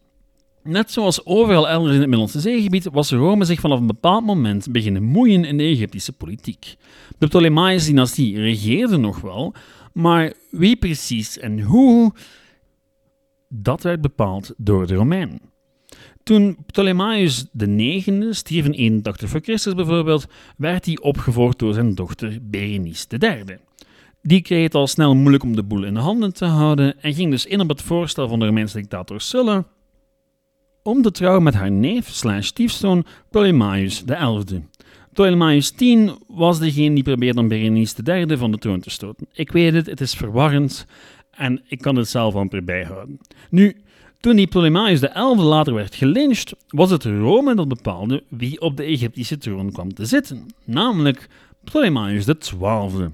Net 0.64 0.92
zoals 0.92 1.26
overal 1.26 1.70
elders 1.70 1.94
in 1.94 2.00
het 2.00 2.10
Middellandse 2.10 2.40
zeegebied 2.40 2.90
was 2.92 3.12
Rome 3.12 3.46
zich 3.46 3.60
vanaf 3.60 3.80
een 3.80 3.88
bepaald 3.88 4.26
moment 4.26 4.72
beginnen 4.72 5.04
moeien 5.04 5.46
in 5.46 5.58
de 5.58 5.64
Egyptische 5.64 6.12
politiek. 6.12 6.76
De 7.18 7.28
Ptolemaïsche 7.28 7.90
dynastie 7.90 8.40
regeerde 8.40 8.98
nog 8.98 9.22
wel, 9.22 9.54
maar 9.96 10.34
wie 10.52 10.76
precies 10.76 11.38
en 11.38 11.62
hoe, 11.62 12.14
dat 13.50 13.84
werd 13.84 14.02
bepaald 14.02 14.54
door 14.58 14.88
de 14.88 14.96
Romeinen. 14.96 15.42
Toen 16.24 16.58
Ptolemaios 16.66 17.46
IX 17.58 18.38
stierf 18.38 18.66
in 18.66 18.72
81 18.72 19.30
voor 19.30 19.40
Christus 19.40 19.74
bijvoorbeeld, 19.74 20.26
werd 20.58 20.86
hij 20.86 20.98
opgevolgd 21.00 21.60
door 21.60 21.74
zijn 21.74 21.96
dochter 21.96 22.38
Berenice 22.42 23.06
III. 23.20 23.58
Die 24.22 24.42
kreeg 24.42 24.64
het 24.64 24.76
al 24.76 24.88
snel 24.88 25.16
moeilijk 25.16 25.44
om 25.44 25.56
de 25.56 25.64
boel 25.64 25.84
in 25.84 25.94
de 25.94 26.00
handen 26.00 26.34
te 26.34 26.46
houden 26.46 27.02
en 27.02 27.14
ging 27.14 27.32
dus 27.32 27.46
in 27.46 27.60
op 27.60 27.70
het 27.70 27.82
voorstel 27.82 28.28
van 28.28 28.40
de 28.40 28.46
Romeinse 28.46 28.78
dictator 28.78 29.22
Sulla 29.22 29.66
om 30.84 31.02
te 31.02 31.12
trouwen 31.12 31.44
met 31.44 31.54
haar 31.54 31.72
neef 31.72 32.10
slash 32.10 32.48
stiefzoon 32.48 33.06
Ptolemaios 33.30 34.04
XI. 34.06 34.64
Ptolemaios 35.16 35.72
X 35.72 36.12
was 36.28 36.60
degene 36.60 36.96
die 36.96 37.04
probeerde 37.04 37.40
om 37.40 37.48
Berenice 37.48 37.96
III 38.04 38.38
van 38.38 38.52
de 38.52 38.58
troon 38.58 38.80
te 38.80 38.90
stoten. 38.90 39.28
Ik 39.34 39.52
weet 39.52 39.74
het, 39.74 39.86
het 39.86 40.02
is 40.02 40.14
verwarrend 40.14 40.86
en 41.32 41.62
ik 41.68 41.82
kan 41.82 41.96
het 41.96 42.08
zelf 42.08 42.36
amper 42.36 42.64
bijhouden. 42.64 43.20
Nu, 43.50 43.76
toen 44.20 44.36
die 44.36 44.48
Ptolemaios 44.48 45.00
XI 45.00 45.20
later 45.36 45.74
werd 45.74 45.96
gelyncht, 45.96 46.54
was 46.68 46.90
het 46.90 47.04
Rome 47.04 47.56
dat 47.56 47.68
bepaalde 47.68 48.24
wie 48.30 48.62
op 48.62 48.78
de 48.78 48.84
Egyptische 48.84 49.38
troon 49.38 49.72
kwam 49.72 49.94
te 49.94 50.06
zitten, 50.06 50.46
namelijk 50.66 51.28
Ptolemaios 51.64 52.26
XII, 52.26 52.60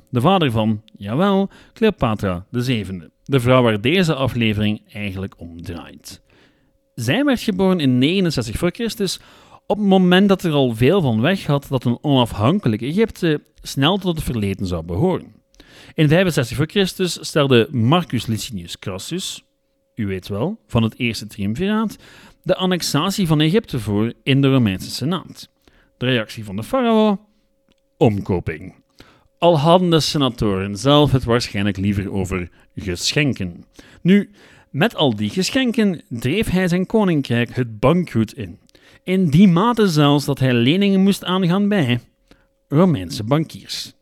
de 0.10 0.22
vader 0.22 0.51
van, 0.51 0.81
jawel, 0.98 1.50
Cleopatra 1.74 2.46
VII, 2.51 3.01
de 3.24 3.39
vrouw 3.39 3.62
waar 3.63 3.81
deze 3.81 4.15
aflevering 4.15 4.81
eigenlijk 4.93 5.34
om 5.38 5.62
draait. 5.62 6.22
Zij 6.96 7.24
werd 7.24 7.41
geboren 7.41 7.79
in 7.79 7.98
69 7.98 8.58
voor 8.58 8.72
Christus, 8.72 9.20
op 9.72 9.78
het 9.78 9.88
moment 9.88 10.30
dat 10.30 10.44
er 10.44 10.51
al 10.51 10.75
veel 10.75 11.01
van 11.01 11.22
weg 11.22 11.46
had 11.46 11.66
dat 11.70 11.84
een 11.84 11.98
onafhankelijk 12.01 12.82
Egypte 12.82 13.42
snel 13.62 13.98
tot 13.98 14.16
het 14.16 14.25
verleden 14.25 14.68
zou 14.68 14.84
behoren. 14.84 15.34
In 15.94 16.08
65 16.08 16.58
voor 16.58 16.66
Christus 16.66 17.18
stelde 17.22 17.68
Marcus 17.72 18.25
Licinius 18.25 18.80
Crassus, 18.80 19.44
u 19.96 20.08
weet 20.08 20.28
wel, 20.28 20.60
van 20.68 20.84
het 20.84 21.00
eerste 21.00 21.28
triumviraat, 21.28 21.96
de 22.44 22.56
annexatie 22.56 23.28
van 23.28 23.42
Egypte 23.42 23.80
voor 23.80 24.13
in 24.24 24.42
de 24.42 24.51
Romeinse 24.51 24.90
Senaat. 24.90 25.50
De 25.98 26.06
reactie 26.06 26.44
van 26.44 26.56
de 26.56 26.63
farao? 26.63 27.20
Omkoping. 27.98 28.75
Al 29.38 29.60
hadden 29.60 29.90
de 29.90 30.00
senatoren 30.00 30.78
zelf 30.78 31.12
het 31.12 31.24
waarschijnlijk 31.24 31.78
liever 31.78 32.12
over 32.12 32.50
geschenken. 32.75 33.66
Nu, 34.01 34.32
met 34.70 34.96
al 34.96 35.16
die 35.16 35.30
geschenken 35.30 36.01
dreef 36.10 36.50
hij 36.50 36.68
zijn 36.68 36.86
koninkrijk 36.86 37.56
het 37.56 37.80
bankroet 37.80 38.34
in. 38.34 38.60
In 39.03 39.29
die 39.29 39.48
mate 39.48 39.88
zelfs 39.88 40.25
dat 40.25 40.39
hij 40.39 40.53
leningen 40.53 41.00
moest 41.00 41.24
aangaan 41.24 41.67
bij 41.67 42.00
Romeinse 42.67 43.24
bankiers. 43.24 43.93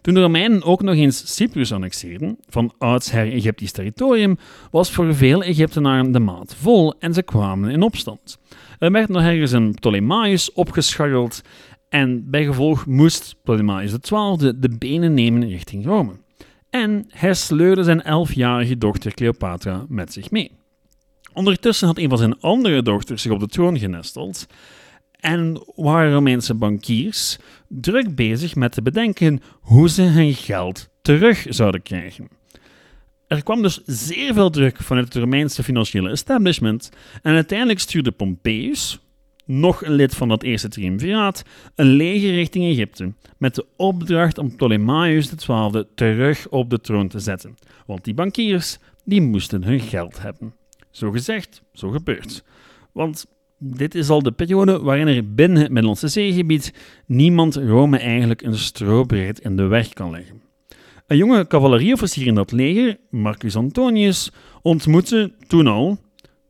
Toen 0.00 0.14
de 0.14 0.20
Romeinen 0.20 0.62
ook 0.62 0.82
nog 0.82 0.94
eens 0.94 1.34
Cyprus 1.34 1.72
annexeerden, 1.72 2.38
van 2.48 2.72
oudsher 2.78 3.32
Egyptisch 3.32 3.72
territorium, 3.72 4.38
was 4.70 4.90
voor 4.90 5.14
veel 5.14 5.42
Egyptenaren 5.42 6.12
de 6.12 6.18
maat 6.18 6.54
vol 6.54 6.94
en 6.98 7.14
ze 7.14 7.22
kwamen 7.22 7.70
in 7.70 7.82
opstand. 7.82 8.38
Er 8.78 8.92
werd 8.92 9.08
nog 9.08 9.22
ergens 9.22 9.52
een 9.52 9.74
Ptolemaios 9.74 10.52
opgescharreld 10.52 11.42
en 11.88 12.30
bijgevolg 12.30 12.86
moest 12.86 13.36
Ptolemaios 13.42 13.98
XII 14.00 14.52
de 14.58 14.76
benen 14.78 15.14
nemen 15.14 15.48
richting 15.48 15.84
Rome 15.84 16.12
en 16.72 17.04
hij 17.08 17.34
sleurde 17.34 17.82
zijn 17.82 18.02
elfjarige 18.02 18.78
dochter 18.78 19.14
Cleopatra 19.14 19.84
met 19.88 20.12
zich 20.12 20.30
mee. 20.30 20.50
Ondertussen 21.34 21.86
had 21.86 21.98
een 21.98 22.08
van 22.08 22.18
zijn 22.18 22.40
andere 22.40 22.82
dochters 22.82 23.22
zich 23.22 23.32
op 23.32 23.40
de 23.40 23.46
troon 23.46 23.78
genesteld 23.78 24.46
en 25.20 25.62
waren 25.74 26.12
Romeinse 26.12 26.54
bankiers 26.54 27.38
druk 27.68 28.14
bezig 28.14 28.54
met 28.54 28.72
te 28.72 28.82
bedenken 28.82 29.40
hoe 29.60 29.88
ze 29.88 30.02
hun 30.02 30.34
geld 30.34 30.88
terug 31.02 31.46
zouden 31.48 31.82
krijgen. 31.82 32.28
Er 33.26 33.42
kwam 33.42 33.62
dus 33.62 33.80
zeer 33.84 34.34
veel 34.34 34.50
druk 34.50 34.76
vanuit 34.76 35.04
het 35.04 35.22
Romeinse 35.22 35.62
financiële 35.62 36.10
establishment 36.10 36.90
en 37.22 37.34
uiteindelijk 37.34 37.80
stuurde 37.80 38.10
Pompeius, 38.10 39.00
nog 39.44 39.84
een 39.84 39.92
lid 39.92 40.14
van 40.14 40.28
dat 40.28 40.42
eerste 40.42 40.68
triumviraat, 40.68 41.42
een 41.74 41.86
leger 41.86 42.30
richting 42.30 42.64
Egypte 42.64 43.12
met 43.38 43.54
de 43.54 43.66
opdracht 43.76 44.38
om 44.38 44.54
Ptolemaios 44.56 45.34
XII 45.34 45.84
terug 45.94 46.48
op 46.48 46.70
de 46.70 46.80
troon 46.80 47.08
te 47.08 47.18
zetten. 47.18 47.56
Want 47.86 48.04
die 48.04 48.14
bankiers 48.14 48.78
die 49.04 49.20
moesten 49.20 49.64
hun 49.64 49.80
geld 49.80 50.22
hebben. 50.22 50.54
Zo 50.92 51.10
gezegd, 51.10 51.62
zo 51.72 51.90
gebeurd. 51.90 52.44
Want 52.92 53.26
dit 53.58 53.94
is 53.94 54.08
al 54.08 54.22
de 54.22 54.32
periode 54.32 54.80
waarin 54.80 55.06
er 55.06 55.34
binnen 55.34 55.62
het 55.62 55.70
Middellandse 55.70 56.08
zeegebied 56.08 56.74
niemand 57.06 57.56
Rome 57.56 57.98
eigenlijk 57.98 58.42
een 58.42 58.58
strobreed 58.58 59.38
in 59.40 59.56
de 59.56 59.66
weg 59.66 59.88
kan 59.88 60.10
leggen. 60.10 60.42
Een 61.06 61.16
jonge 61.16 61.46
cavalerieofficier 61.46 62.26
in 62.26 62.34
dat 62.34 62.52
leger, 62.52 62.98
Marcus 63.10 63.56
Antonius, 63.56 64.30
ontmoette 64.62 65.32
toen 65.46 65.66
al 65.66 65.98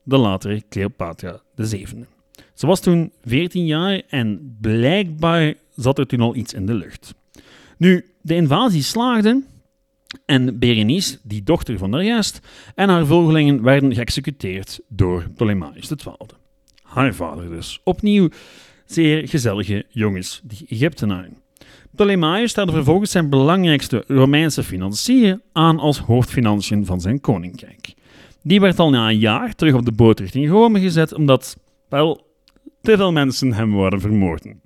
de 0.03 0.17
latere 0.17 0.63
Cleopatra 0.69 1.41
VII. 1.57 2.07
Ze 2.55 2.67
was 2.67 2.81
toen 2.81 3.13
14 3.25 3.67
jaar 3.67 4.03
en 4.09 4.57
blijkbaar 4.61 5.55
zat 5.75 5.99
er 5.99 6.07
toen 6.07 6.21
al 6.21 6.37
iets 6.37 6.55
in 6.55 6.67
de 6.67 6.75
lucht. 6.75 7.15
Nu, 7.77 8.05
de 8.21 8.35
invasie 8.35 8.83
slaagde 8.83 9.43
en 10.27 10.59
Berenice, 10.59 11.19
die 11.23 11.43
dochter 11.43 11.79
van 11.79 11.91
daarjuist, 11.91 12.41
en 12.75 12.89
haar 12.89 13.07
volgelingen 13.07 13.63
werden 13.63 13.95
geëxecuteerd 13.95 14.81
door 14.89 15.29
Ptolemaios 15.35 15.87
XII. 15.87 16.15
Haar 16.83 17.15
vader 17.15 17.49
dus. 17.49 17.81
Opnieuw 17.85 18.29
zeer 18.87 19.29
gezellige 19.29 19.85
jongens, 19.89 20.41
die 20.45 20.67
Egyptenaren. 20.69 21.37
Ptolemaios 21.95 22.51
stelde 22.51 22.73
vervolgens 22.73 23.11
zijn 23.11 23.29
belangrijkste 23.31 24.05
Romeinse 24.07 24.63
financier 24.63 25.41
aan 25.53 25.79
als 25.79 25.99
hoofdfinanciën 25.99 26.87
van 26.87 27.01
zijn 27.01 27.21
koninkrijk. 27.21 27.95
Die 28.43 28.61
werd 28.61 28.79
al 28.79 28.91
na 28.91 29.09
een 29.09 29.19
jaar 29.19 29.55
terug 29.55 29.75
op 29.75 29.85
de 29.85 29.93
boot 29.93 30.21
richting 30.21 30.49
Rome 30.49 30.81
gezet, 30.81 31.15
omdat, 31.15 31.57
wel, 31.89 32.27
te 32.81 32.97
veel 32.97 33.13
mensen 33.13 33.53
hem 33.53 33.73
worden 33.73 34.01
vermoorden. 34.01 34.61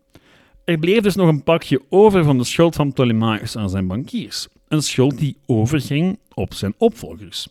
Er 0.65 0.79
bleef 0.79 1.01
dus 1.01 1.15
nog 1.15 1.29
een 1.29 1.43
pakje 1.43 1.83
over 1.89 2.25
van 2.25 2.39
de 2.39 2.45
schuld 2.45 2.75
van 2.75 2.93
Ptolemaios 2.93 3.57
aan 3.57 3.71
zijn 3.71 3.87
bankiers. 3.87 4.49
Een 4.69 4.83
schuld 4.83 5.19
die 5.19 5.37
overging 5.47 6.19
op 6.35 6.55
zijn 6.55 6.75
opvolgers. 6.79 7.49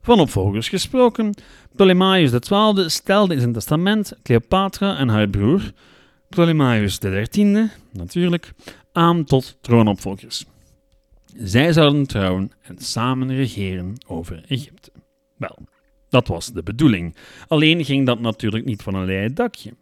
Van 0.00 0.20
opvolgers 0.20 0.68
gesproken, 0.68 1.34
Ptolemaios 1.72 2.38
XII 2.38 2.88
stelde 2.88 3.34
in 3.34 3.40
zijn 3.40 3.52
testament 3.52 4.12
Cleopatra 4.22 4.96
en 4.96 5.08
haar 5.08 5.28
broer, 5.28 5.72
Ptolemaios 6.28 6.98
XIII, 6.98 7.70
natuurlijk, 7.92 8.52
aan 8.92 9.24
tot 9.24 9.58
troonopvolgers. 9.60 10.44
Zij 11.36 11.72
zouden 11.72 12.06
trouwen 12.06 12.52
en 12.62 12.78
samen 12.78 13.36
regeren 13.36 13.92
over 14.06 14.44
Egypte. 14.48 14.92
Wel, 15.36 15.58
dat 16.08 16.28
was 16.28 16.52
de 16.52 16.62
bedoeling. 16.62 17.16
Alleen 17.48 17.84
ging 17.84 18.06
dat 18.06 18.20
natuurlijk 18.20 18.64
niet 18.64 18.82
van 18.82 18.94
een 18.94 19.04
leien 19.04 19.34
dakje. 19.34 19.74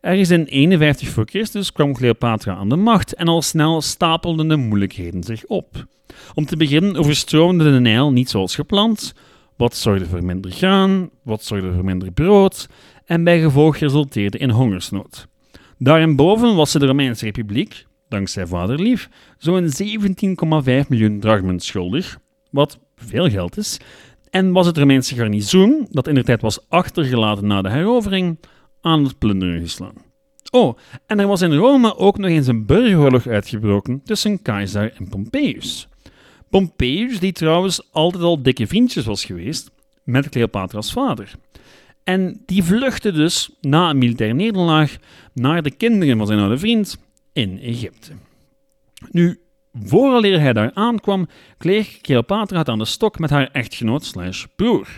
Ergens 0.00 0.30
in 0.30 0.44
51 0.44 1.08
voor 1.08 1.26
Christus 1.26 1.72
kwam 1.72 1.92
Cleopatra 1.92 2.54
aan 2.54 2.68
de 2.68 2.76
macht 2.76 3.14
en 3.14 3.28
al 3.28 3.42
snel 3.42 3.80
stapelden 3.80 4.48
de 4.48 4.56
moeilijkheden 4.56 5.22
zich 5.22 5.46
op. 5.46 5.86
Om 6.34 6.46
te 6.46 6.56
beginnen 6.56 6.96
overstroomde 6.96 7.72
de 7.72 7.80
Nijl 7.80 8.12
niet 8.12 8.30
zoals 8.30 8.54
gepland. 8.54 9.14
Wat 9.56 9.76
zorgde 9.76 10.06
voor 10.06 10.24
minder 10.24 10.50
graan, 10.50 11.10
wat 11.22 11.44
zorgde 11.44 11.72
voor 11.72 11.84
minder 11.84 12.10
brood 12.10 12.68
en 13.04 13.24
bijgevolg 13.24 13.76
resulteerde 13.76 14.38
in 14.38 14.50
hongersnood. 14.50 15.26
Daarboven 15.78 16.54
was 16.54 16.72
de 16.72 16.86
Romeinse 16.86 17.24
Republiek, 17.24 17.86
dankzij 18.08 18.46
vaderlief, 18.46 19.08
zo'n 19.38 19.70
17,5 19.82 20.88
miljoen 20.88 21.20
drachmen 21.20 21.60
schuldig, 21.60 22.18
wat 22.50 22.78
veel 22.96 23.30
geld 23.30 23.56
is, 23.56 23.78
en 24.30 24.52
was 24.52 24.66
het 24.66 24.78
Romeinse 24.78 25.14
garnizoen, 25.14 25.86
dat 25.90 26.06
in 26.06 26.14
de 26.14 26.24
tijd 26.24 26.40
was 26.40 26.68
achtergelaten 26.68 27.46
na 27.46 27.62
de 27.62 27.70
herovering, 27.70 28.38
aan 28.80 29.04
het 29.04 29.18
plunderen 29.18 29.60
geslaan. 29.60 29.94
Oh, 30.50 30.78
en 31.06 31.20
er 31.20 31.26
was 31.26 31.40
in 31.40 31.54
Rome 31.54 31.96
ook 31.96 32.18
nog 32.18 32.30
eens 32.30 32.46
een 32.46 32.66
burgeroorlog 32.66 33.26
uitgebroken 33.26 34.02
tussen 34.04 34.42
Caesar 34.42 34.92
en 34.98 35.08
Pompeius. 35.08 35.88
Pompeius, 36.50 37.20
die 37.20 37.32
trouwens 37.32 37.92
altijd 37.92 38.22
al 38.22 38.42
dikke 38.42 38.66
vriendjes 38.66 39.04
was 39.04 39.24
geweest 39.24 39.70
met 40.04 40.28
Cleopatra's 40.28 40.92
vader. 40.92 41.30
En 42.04 42.42
die 42.46 42.62
vluchtte 42.62 43.12
dus 43.12 43.50
na 43.60 43.90
een 43.90 43.98
militaire 43.98 44.34
nederlaag 44.34 44.96
naar 45.34 45.62
de 45.62 45.70
kinderen 45.70 46.16
van 46.16 46.26
zijn 46.26 46.38
oude 46.38 46.58
vriend 46.58 46.98
in 47.32 47.60
Egypte. 47.60 48.12
Nu, 49.10 49.40
vooraleer 49.72 50.40
hij 50.40 50.52
daar 50.52 50.70
aankwam, 50.74 51.28
kreeg 51.58 52.00
Cleopatra 52.00 52.58
het 52.58 52.68
aan 52.68 52.78
de 52.78 52.84
stok 52.84 53.18
met 53.18 53.30
haar 53.30 53.50
echtgenoot 53.52 54.04
slash 54.04 54.44
broer. 54.56 54.88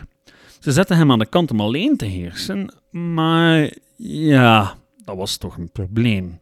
Ze 0.61 0.73
zette 0.73 0.95
hem 0.95 1.11
aan 1.11 1.19
de 1.19 1.27
kant 1.27 1.51
om 1.51 1.61
alleen 1.61 1.97
te 1.97 2.05
heersen, 2.05 2.75
maar 2.91 3.73
ja, 3.97 4.77
dat 5.05 5.17
was 5.17 5.37
toch 5.37 5.57
een 5.57 5.71
probleem. 5.71 6.41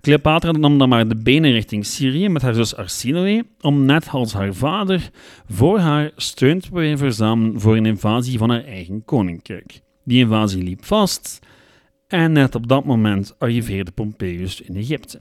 Cleopatra 0.00 0.50
nam 0.50 0.78
dan 0.78 0.88
maar 0.88 1.08
de 1.08 1.16
benen 1.16 1.50
richting 1.50 1.86
Syrië 1.86 2.28
met 2.28 2.42
haar 2.42 2.54
zus 2.54 2.76
Arsinoe, 2.76 3.44
om 3.60 3.84
net 3.84 4.08
als 4.08 4.32
haar 4.32 4.54
vader 4.54 5.10
voor 5.48 5.78
haar 5.78 6.10
steun 6.16 6.60
te 6.60 6.94
verzamelen 6.96 7.60
voor 7.60 7.76
een 7.76 7.86
invasie 7.86 8.38
van 8.38 8.50
haar 8.50 8.64
eigen 8.64 9.04
koninkrijk. 9.04 9.80
Die 10.04 10.18
invasie 10.18 10.62
liep 10.62 10.84
vast 10.84 11.38
en 12.08 12.32
net 12.32 12.54
op 12.54 12.68
dat 12.68 12.84
moment 12.84 13.34
arriveerde 13.38 13.90
Pompeius 13.90 14.60
in 14.60 14.76
Egypte. 14.76 15.20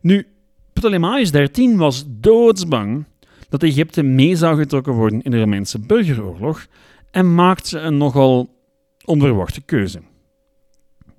Nu, 0.00 0.26
Ptolemaios 0.72 1.30
XIII 1.30 1.76
was 1.76 2.04
doodsbang 2.08 3.04
dat 3.48 3.62
Egypte 3.62 4.02
mee 4.02 4.36
zou 4.36 4.56
getrokken 4.56 4.92
worden 4.92 5.22
in 5.22 5.30
de 5.30 5.40
Romeinse 5.40 5.78
burgeroorlog 5.78 6.66
en 7.12 7.34
maakte 7.34 7.78
een 7.78 7.96
nogal 7.96 8.50
onverwachte 9.04 9.60
keuze. 9.60 10.00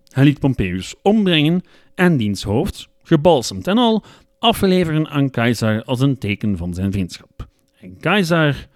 Hij 0.07 0.23
liet 0.23 0.39
Pompeius 0.39 0.95
ombrengen 1.01 1.61
en 1.95 2.17
diens 2.17 2.43
hoofd, 2.43 2.89
gebalsemd 3.03 3.67
en 3.67 3.77
al, 3.77 4.03
afleveren 4.39 5.07
aan 5.07 5.29
Caesar 5.29 5.83
als 5.83 5.99
een 5.99 6.17
teken 6.17 6.57
van 6.57 6.73
zijn 6.73 6.91
vriendschap. 6.91 7.47
En 7.79 7.97
Caesar 7.99 8.67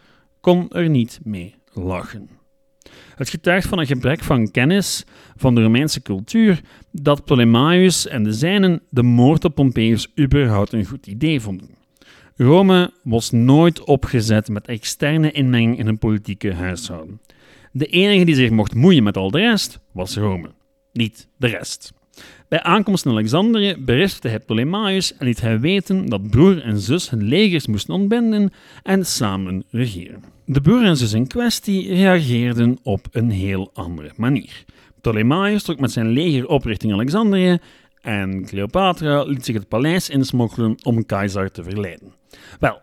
kon 0.42 0.70
er 0.70 0.90
niet 0.90 1.20
mee 1.24 1.56
lachen. 1.74 2.30
Het 3.16 3.30
getuigt 3.30 3.68
van 3.68 3.80
een 3.80 3.86
gebrek 3.86 4.24
van 4.24 4.52
kennis 4.52 5.06
van 5.36 5.56
de 5.56 5.62
Romeinse 5.62 6.02
cultuur 6.02 6.62
dat 6.92 7.24
Ptolemaios 7.24 8.08
en 8.08 8.24
de 8.24 8.34
zijnen 8.34 8.82
de 8.90 9.04
moord 9.04 9.46
op 9.46 9.56
Pompeius 9.56 10.12
überhaupt 10.20 10.74
een 10.74 10.86
goed 10.86 11.08
idee 11.08 11.42
vonden. 11.42 11.77
Rome 12.38 12.92
was 13.04 13.32
nooit 13.32 13.84
opgezet 13.84 14.50
met 14.50 14.68
externe 14.68 15.32
inmenging 15.32 15.78
in 15.78 15.88
een 15.88 15.98
politieke 15.98 16.54
huishouden. 16.54 17.22
De 17.72 17.86
enige 17.86 18.26
die 18.26 18.36
zich 18.36 18.50
mocht 18.50 18.76
moeien 18.76 19.04
met 19.04 19.18
al 19.18 19.32
de 19.32 19.40
rest 19.40 19.80
was 19.92 20.16
Rome, 20.16 20.50
niet 20.94 21.28
de 21.38 21.48
rest. 21.48 21.94
Bij 22.48 22.62
aankomst 22.62 23.06
in 23.06 23.12
Alexandrië 23.12 23.76
berispte 23.80 24.28
hij 24.28 24.40
Ptolemaios 24.40 25.18
en 25.18 25.26
liet 25.26 25.42
hij 25.42 25.60
weten 25.60 26.06
dat 26.06 26.30
broer 26.30 26.62
en 26.62 26.80
zus 26.80 27.10
hun 27.10 27.24
legers 27.24 27.68
moesten 27.68 27.94
ontbinden 27.94 28.52
en 28.84 29.06
samen 29.06 29.64
regeren. 29.70 30.24
De 30.46 30.62
broer 30.62 30.84
en 30.84 30.98
zus 30.98 31.14
in 31.14 31.28
kwestie 31.28 31.94
reageerden 31.94 32.78
op 32.84 33.08
een 33.12 33.30
heel 33.30 33.70
andere 33.74 34.12
manier. 34.16 34.66
Ptolemaios 35.02 35.64
trok 35.64 35.80
met 35.80 35.92
zijn 35.92 36.08
leger 36.08 36.48
op 36.48 36.64
richting 36.64 36.94
Alexandrië 36.94 37.58
en 38.02 38.46
Cleopatra 38.46 39.24
liet 39.24 39.46
zich 39.46 39.56
het 39.56 39.68
paleis 39.68 40.10
insmokkelen 40.10 40.76
om 40.84 41.06
keizer 41.06 41.52
te 41.52 41.64
verleiden. 41.64 42.17
Wel, 42.60 42.82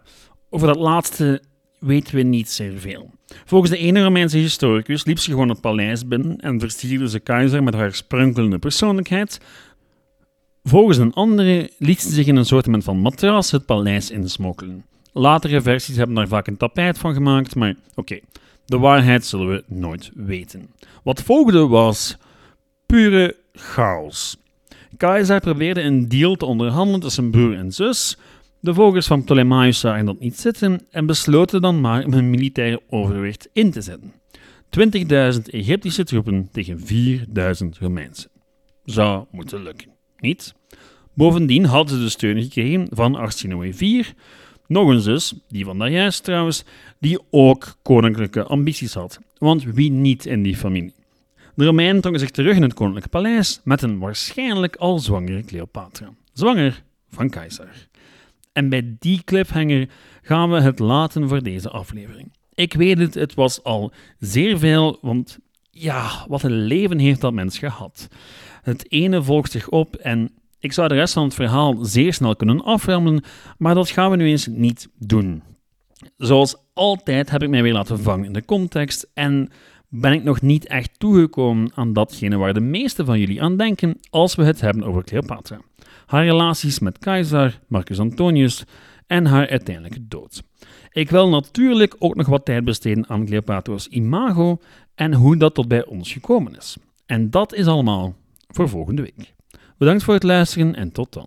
over 0.50 0.66
dat 0.66 0.76
laatste 0.76 1.42
weten 1.78 2.14
we 2.14 2.22
niet 2.22 2.50
zeer 2.50 2.78
veel. 2.78 3.10
Volgens 3.44 3.70
de 3.70 3.78
ene 3.78 4.02
Romeinse 4.02 4.38
historicus 4.38 5.04
liep 5.04 5.18
ze 5.18 5.30
gewoon 5.30 5.48
het 5.48 5.60
paleis 5.60 6.08
binnen 6.08 6.36
en 6.36 6.60
versierde 6.60 7.08
ze 7.08 7.18
keizer 7.18 7.62
met 7.62 7.74
haar 7.74 7.94
sprankelende 7.94 8.58
persoonlijkheid. 8.58 9.40
Volgens 10.62 10.98
een 10.98 11.12
andere 11.12 11.70
liet 11.78 12.00
ze 12.00 12.10
zich 12.12 12.26
in 12.26 12.36
een 12.36 12.44
soort 12.44 12.66
van 12.78 12.98
matras 12.98 13.50
het 13.50 13.66
paleis 13.66 14.10
insmokkelen. 14.10 14.84
Latere 15.12 15.60
versies 15.60 15.96
hebben 15.96 16.16
daar 16.16 16.28
vaak 16.28 16.46
een 16.46 16.56
tapijt 16.56 16.98
van 16.98 17.14
gemaakt, 17.14 17.54
maar 17.54 17.74
oké, 17.94 18.18
de 18.66 18.78
waarheid 18.78 19.26
zullen 19.26 19.48
we 19.48 19.64
nooit 19.66 20.10
weten. 20.14 20.70
Wat 21.02 21.22
volgde 21.22 21.66
was 21.66 22.16
pure 22.86 23.36
chaos. 23.52 24.36
Keizer 24.96 25.40
probeerde 25.40 25.80
een 25.80 26.08
deal 26.08 26.34
te 26.34 26.44
onderhandelen 26.44 27.00
tussen 27.00 27.30
broer 27.30 27.56
en 27.56 27.72
zus, 27.72 28.16
de 28.64 28.74
volgers 28.74 29.06
van 29.06 29.22
Ptolemaios 29.24 29.80
zagen 29.80 30.04
dat 30.04 30.20
niet 30.20 30.38
zitten 30.38 30.80
en 30.90 31.06
besloten 31.06 31.60
dan 31.60 31.80
maar 31.80 32.02
hun 32.02 32.30
militaire 32.30 32.82
overwicht 32.88 33.48
in 33.52 33.70
te 33.70 33.80
zetten. 33.80 34.12
20.000 35.34 35.42
Egyptische 35.50 36.04
troepen 36.04 36.48
tegen 36.52 36.78
4.000 36.78 37.78
Romeinse. 37.80 38.28
Zou 38.84 39.24
moeten 39.30 39.62
lukken, 39.62 39.88
niet? 40.18 40.54
Bovendien 41.14 41.64
hadden 41.64 41.96
ze 41.96 42.02
de 42.02 42.08
steun 42.08 42.42
gekregen 42.42 42.86
van 42.90 43.14
Arsinoe 43.14 43.66
IV, 43.66 44.10
nog 44.66 44.88
een 44.88 45.00
zus, 45.00 45.34
die 45.48 45.64
van 45.64 45.78
daarjuist 45.78 46.24
trouwens, 46.24 46.64
die 46.98 47.18
ook 47.30 47.76
koninklijke 47.82 48.44
ambities 48.44 48.94
had. 48.94 49.18
Want 49.38 49.64
wie 49.64 49.90
niet 49.90 50.26
in 50.26 50.42
die 50.42 50.56
familie? 50.56 50.94
De 51.54 51.64
Romeinen 51.64 52.00
trokken 52.00 52.20
zich 52.20 52.30
terug 52.30 52.56
in 52.56 52.62
het 52.62 52.74
koninklijke 52.74 53.10
paleis 53.10 53.60
met 53.64 53.82
een 53.82 53.98
waarschijnlijk 53.98 54.76
al 54.76 54.98
zwangere 54.98 55.44
Cleopatra. 55.44 56.08
Zwanger 56.32 56.82
van 57.08 57.30
keizer. 57.30 57.88
En 58.54 58.68
bij 58.68 58.96
die 58.98 59.22
cliffhanger 59.24 59.88
gaan 60.22 60.50
we 60.50 60.60
het 60.60 60.78
laten 60.78 61.28
voor 61.28 61.42
deze 61.42 61.70
aflevering. 61.70 62.32
Ik 62.54 62.74
weet 62.74 62.98
het, 62.98 63.14
het 63.14 63.34
was 63.34 63.62
al 63.62 63.92
zeer 64.18 64.58
veel, 64.58 64.98
want 65.00 65.38
ja, 65.70 66.24
wat 66.28 66.42
een 66.42 66.64
leven 66.64 66.98
heeft 66.98 67.20
dat 67.20 67.32
mens 67.32 67.58
gehad. 67.58 68.08
Het 68.62 68.92
ene 68.92 69.22
volgt 69.22 69.50
zich 69.50 69.68
op 69.68 69.94
en 69.94 70.30
ik 70.58 70.72
zou 70.72 70.88
de 70.88 70.94
rest 70.94 71.14
van 71.14 71.24
het 71.24 71.34
verhaal 71.34 71.84
zeer 71.84 72.12
snel 72.12 72.36
kunnen 72.36 72.64
aframmelen, 72.64 73.24
maar 73.58 73.74
dat 73.74 73.90
gaan 73.90 74.10
we 74.10 74.16
nu 74.16 74.26
eens 74.26 74.46
niet 74.46 74.88
doen. 74.98 75.42
Zoals 76.16 76.56
altijd 76.74 77.30
heb 77.30 77.42
ik 77.42 77.48
mij 77.48 77.62
weer 77.62 77.72
laten 77.72 78.00
vangen 78.00 78.24
in 78.24 78.32
de 78.32 78.44
context 78.44 79.10
en 79.14 79.50
ben 79.88 80.12
ik 80.12 80.22
nog 80.22 80.40
niet 80.40 80.66
echt 80.66 80.98
toegekomen 80.98 81.72
aan 81.74 81.92
datgene 81.92 82.36
waar 82.36 82.54
de 82.54 82.60
meeste 82.60 83.04
van 83.04 83.18
jullie 83.18 83.42
aan 83.42 83.56
denken 83.56 83.98
als 84.10 84.34
we 84.34 84.44
het 84.44 84.60
hebben 84.60 84.84
over 84.84 85.04
Cleopatra. 85.04 85.60
Haar 86.06 86.24
relaties 86.24 86.78
met 86.78 86.98
keizer 86.98 87.60
Marcus 87.66 87.98
Antonius 87.98 88.64
en 89.06 89.26
haar 89.26 89.48
uiteindelijke 89.48 90.08
dood. 90.08 90.42
Ik 90.90 91.10
wil 91.10 91.28
natuurlijk 91.28 91.96
ook 91.98 92.14
nog 92.14 92.26
wat 92.26 92.44
tijd 92.44 92.64
besteden 92.64 93.08
aan 93.08 93.26
Cleopatra's 93.26 93.86
imago 93.86 94.60
en 94.94 95.14
hoe 95.14 95.36
dat 95.36 95.54
tot 95.54 95.68
bij 95.68 95.84
ons 95.84 96.12
gekomen 96.12 96.56
is. 96.56 96.76
En 97.06 97.30
dat 97.30 97.54
is 97.54 97.66
allemaal 97.66 98.14
voor 98.48 98.68
volgende 98.68 99.02
week. 99.02 99.34
Bedankt 99.78 100.02
voor 100.02 100.14
het 100.14 100.22
luisteren 100.22 100.74
en 100.74 100.92
tot 100.92 101.12
dan. 101.12 101.26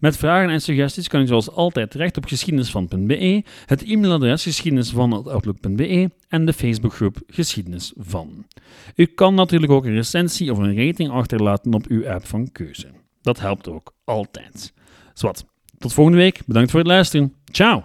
Met 0.00 0.16
vragen 0.16 0.50
en 0.50 0.60
suggesties 0.60 1.08
kan 1.08 1.20
u 1.20 1.26
zoals 1.26 1.50
altijd 1.50 1.90
terecht 1.90 2.16
op 2.16 2.24
geschiedenisvan.be, 2.24 3.44
het 3.66 3.82
e-mailadres 3.82 4.42
geschiedenisvan.outlook.be 4.42 6.10
en 6.28 6.44
de 6.44 6.52
Facebookgroep 6.52 7.22
Geschiedenis 7.26 7.92
van. 7.96 8.46
U 8.94 9.06
kan 9.06 9.34
natuurlijk 9.34 9.72
ook 9.72 9.84
een 9.84 9.94
recensie 9.94 10.52
of 10.52 10.58
een 10.58 10.86
rating 10.86 11.10
achterlaten 11.10 11.74
op 11.74 11.86
uw 11.86 12.08
app 12.08 12.26
van 12.26 12.52
keuze. 12.52 13.03
Dat 13.24 13.40
helpt 13.40 13.68
ook 13.68 13.92
altijd. 14.04 14.72
Zwat, 15.14 15.44
tot 15.78 15.92
volgende 15.92 16.18
week. 16.18 16.42
Bedankt 16.46 16.70
voor 16.70 16.80
het 16.80 16.88
luisteren. 16.88 17.34
Ciao! 17.44 17.84